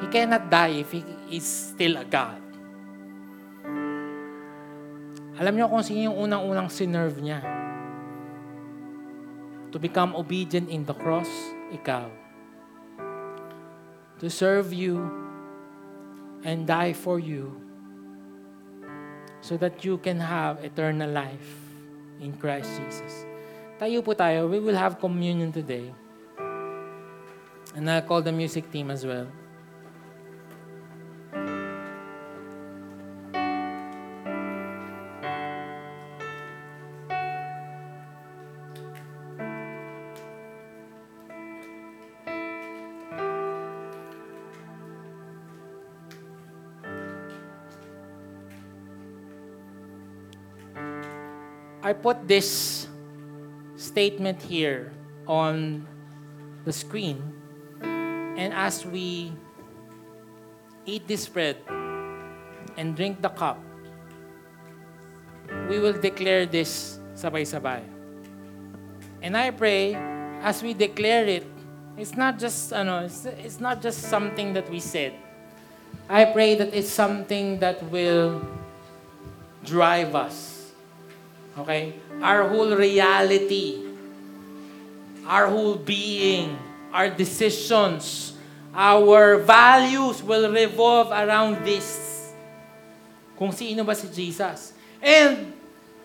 [0.00, 2.40] He cannot die if He is still a God.
[5.40, 7.40] Alam niyo kung sino yung unang-unang sinerve niya?
[9.72, 11.30] To become obedient in the cross,
[11.72, 12.12] ikaw.
[14.20, 15.00] To serve you
[16.44, 17.56] and die for you
[19.40, 21.59] so that you can have eternal life
[22.20, 23.24] in Christ Jesus.
[23.80, 24.46] Tayo po tayo.
[24.46, 25.88] We will have communion today.
[27.72, 29.26] And I'll call the music team as well.
[51.90, 52.86] I put this
[53.74, 54.92] statement here
[55.26, 55.88] on
[56.64, 57.18] the screen.
[57.82, 59.32] And as we
[60.86, 61.56] eat this bread
[62.78, 63.58] and drink the cup,
[65.68, 67.82] we will declare this sabay-sabay.
[69.20, 69.98] And I pray,
[70.46, 71.42] as we declare it,
[71.98, 75.12] it's not just ano, it's, it's not just something that we said.
[76.08, 78.46] I pray that it's something that will
[79.66, 80.49] drive us.
[81.58, 81.98] Okay?
[82.22, 83.82] Our whole reality,
[85.26, 86.58] our whole being,
[86.92, 88.34] our decisions,
[88.74, 92.30] our values will revolve around this.
[93.34, 94.76] Kung sino ba si Jesus.
[95.00, 95.56] And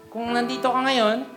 [0.10, 1.28] kung nandito ka ngayon,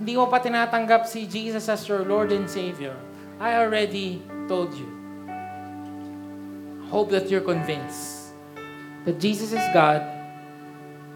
[0.00, 2.96] hindi mo pa tinatanggap si Jesus as your Lord and Savior,
[3.36, 4.88] I already told you.
[6.88, 8.22] Hope that you're convinced
[9.04, 10.04] that Jesus is God.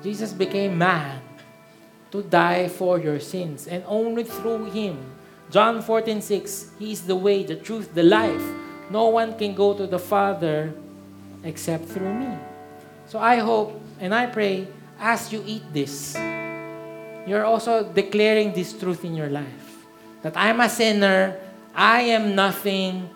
[0.01, 1.26] Jesus became man
[2.11, 3.67] to die for your sins.
[3.67, 4.99] And only through Him,
[5.51, 8.43] John 14, 6, He is the way, the truth, the life.
[8.91, 10.73] No one can go to the Father
[11.43, 12.37] except through me.
[13.07, 16.17] So I hope and I pray as you eat this,
[17.27, 19.87] you're also declaring this truth in your life.
[20.23, 21.39] That I'm a sinner,
[21.75, 23.11] I am nothing,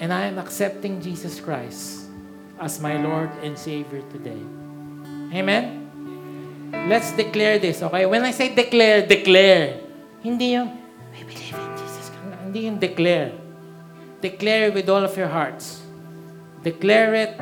[0.00, 2.06] and I am accepting Jesus Christ
[2.60, 4.63] as my Lord and Savior today.
[5.34, 6.70] Amen?
[6.86, 8.06] Let's declare this, okay?
[8.06, 9.80] When I say declare, declare.
[10.22, 10.78] Hindi yung,
[11.10, 12.10] we believe in Jesus.
[12.44, 13.32] Hindi yung declare.
[14.22, 15.82] Declare it with all of your hearts.
[16.62, 17.32] Declare it,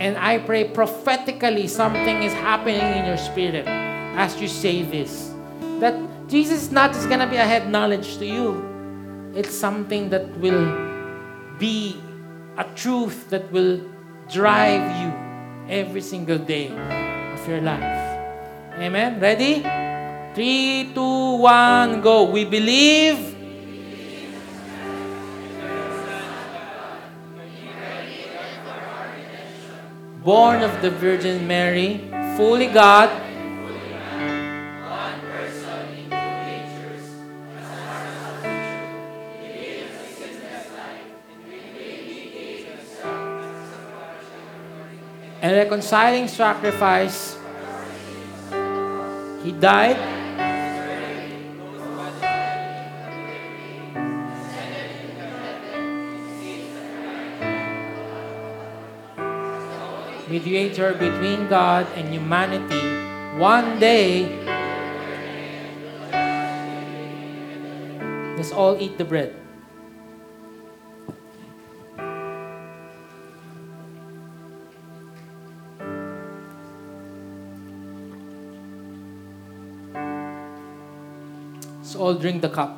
[0.00, 3.68] and I pray prophetically something is happening in your spirit
[4.16, 5.30] as you say this.
[5.78, 5.94] That
[6.28, 8.58] Jesus is not just gonna be a head knowledge to you.
[9.36, 10.66] It's something that will
[11.58, 12.00] be
[12.56, 13.84] a truth that will
[14.26, 15.12] drive you
[15.68, 16.74] every single day
[17.48, 18.18] your life.
[18.78, 19.18] Amen?
[19.18, 19.64] Ready?
[20.34, 22.24] Three, two, one, go.
[22.24, 23.36] We believe.
[30.22, 32.04] Born of the Virgin Mary,
[32.36, 33.08] fully God,
[45.40, 47.37] and reconciling sacrifice.
[49.48, 49.96] He died.
[60.28, 62.76] Mediator between God and humanity.
[63.40, 64.28] One day,
[68.36, 69.32] let's all eat the bread.
[82.08, 82.72] All drink the cup.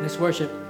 [0.00, 0.61] Let's worship.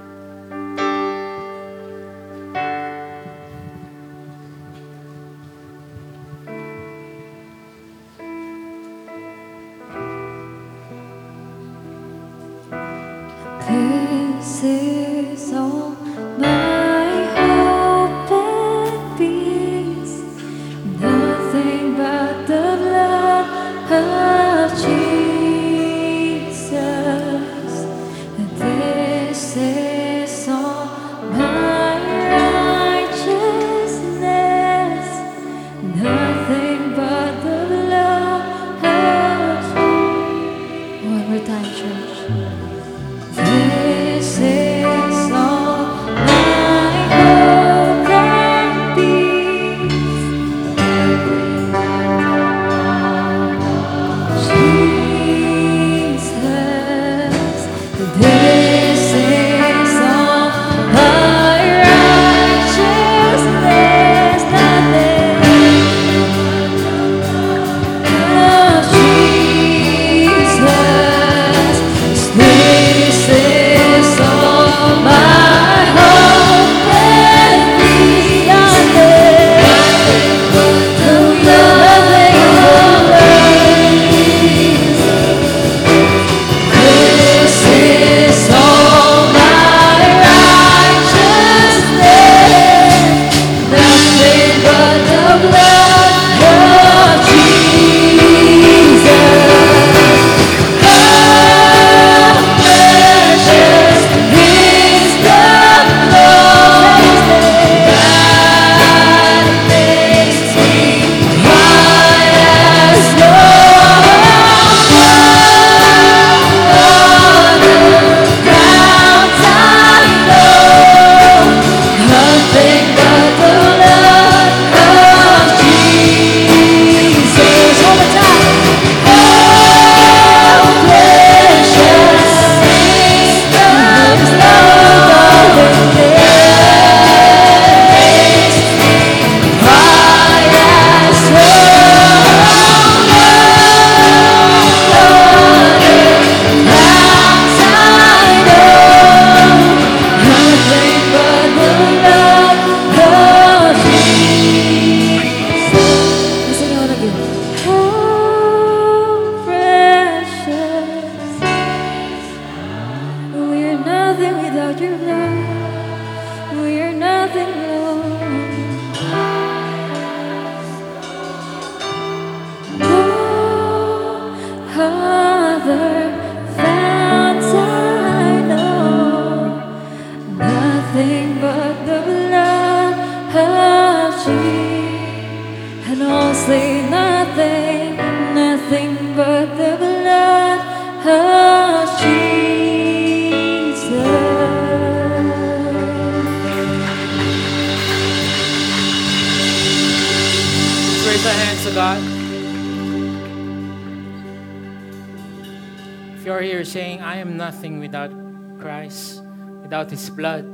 [209.83, 210.47] Without His blood,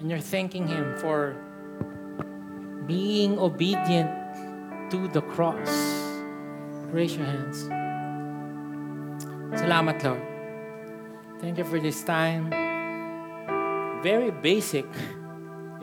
[0.00, 1.36] and you're thanking Him for
[2.88, 4.08] being obedient
[4.88, 5.68] to the cross,
[6.88, 7.68] raise your hands.
[9.60, 10.24] Salamat, Lord.
[11.36, 12.48] Thank you for this time.
[14.00, 14.88] Very basic.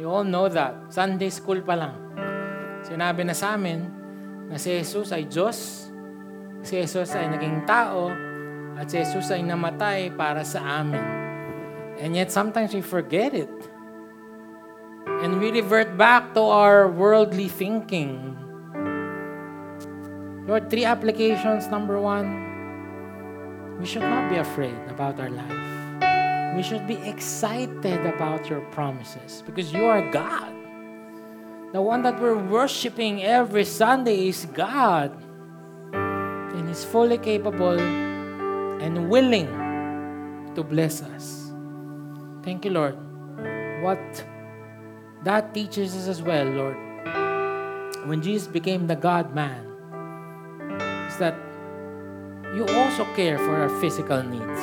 [0.01, 0.89] You all know that.
[0.89, 1.93] Sunday school pa lang.
[2.81, 3.85] Sinabi na sa amin
[4.49, 5.89] na si Jesus ay Diyos,
[6.65, 8.09] si Jesus ay naging tao,
[8.73, 11.22] at si Jesus ay namatay para sa amin.
[12.03, 13.47] And yet sometimes we forget it.
[15.23, 18.35] And we revert back to our worldly thinking.
[20.45, 21.71] Lord, three applications.
[21.71, 26.57] Number one, we should not be afraid about our life.
[26.57, 30.51] We should be excited about your promises because you are God.
[31.71, 35.15] The one that we're worshiping every Sunday is God.
[35.93, 39.47] And He's fully capable and willing
[40.55, 41.42] to bless us.
[42.43, 42.99] Thank you, Lord.
[43.79, 44.03] What
[45.23, 46.75] that teaches us as well, Lord,
[48.03, 49.63] when Jesus became the God man,
[51.07, 51.39] is that
[52.51, 54.59] you also care for our physical needs.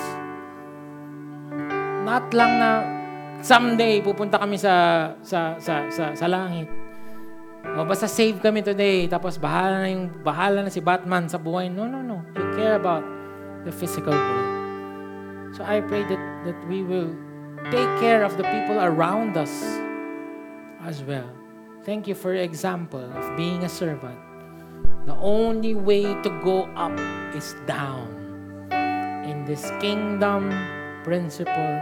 [2.04, 2.70] Not lang na
[3.40, 6.68] someday pupunta kami sa sa sa sa, sa langit.
[7.80, 11.72] O basta save kami today, tapos bahala na yung bahala na si Batman sa buhay.
[11.72, 12.20] No, no, no.
[12.36, 13.04] You care about
[13.64, 14.52] the physical world.
[15.56, 17.29] So I pray that that we will
[17.68, 19.52] take care of the people around us
[20.80, 21.28] as well.
[21.84, 24.18] Thank you for your example of being a servant.
[25.06, 26.96] The only way to go up
[27.34, 28.08] is down
[29.24, 30.52] in this kingdom
[31.04, 31.76] principle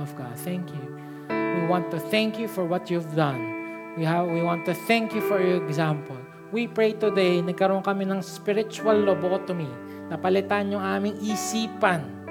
[0.00, 0.36] of God.
[0.40, 0.84] Thank you.
[1.28, 3.94] We want to thank you for what you've done.
[3.96, 6.16] We have we want to thank you for your example.
[6.52, 9.68] We pray today, nagkaroon kami ng spiritual lobotomy.
[10.08, 12.21] Napalitan yung aming isipan.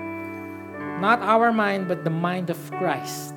[1.02, 3.34] Not our mind, but the mind of Christ.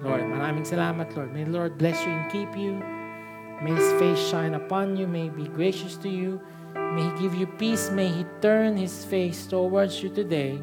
[0.00, 1.36] Lord, maraming salamat, Lord.
[1.36, 2.80] May the Lord bless you and keep you.
[3.60, 5.04] May His face shine upon you.
[5.04, 6.40] May He be gracious to you.
[6.72, 7.92] May He give you peace.
[7.92, 10.56] May He turn His face towards you today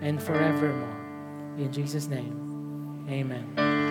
[0.00, 0.96] and forevermore.
[1.60, 3.85] In Jesus' name, amen.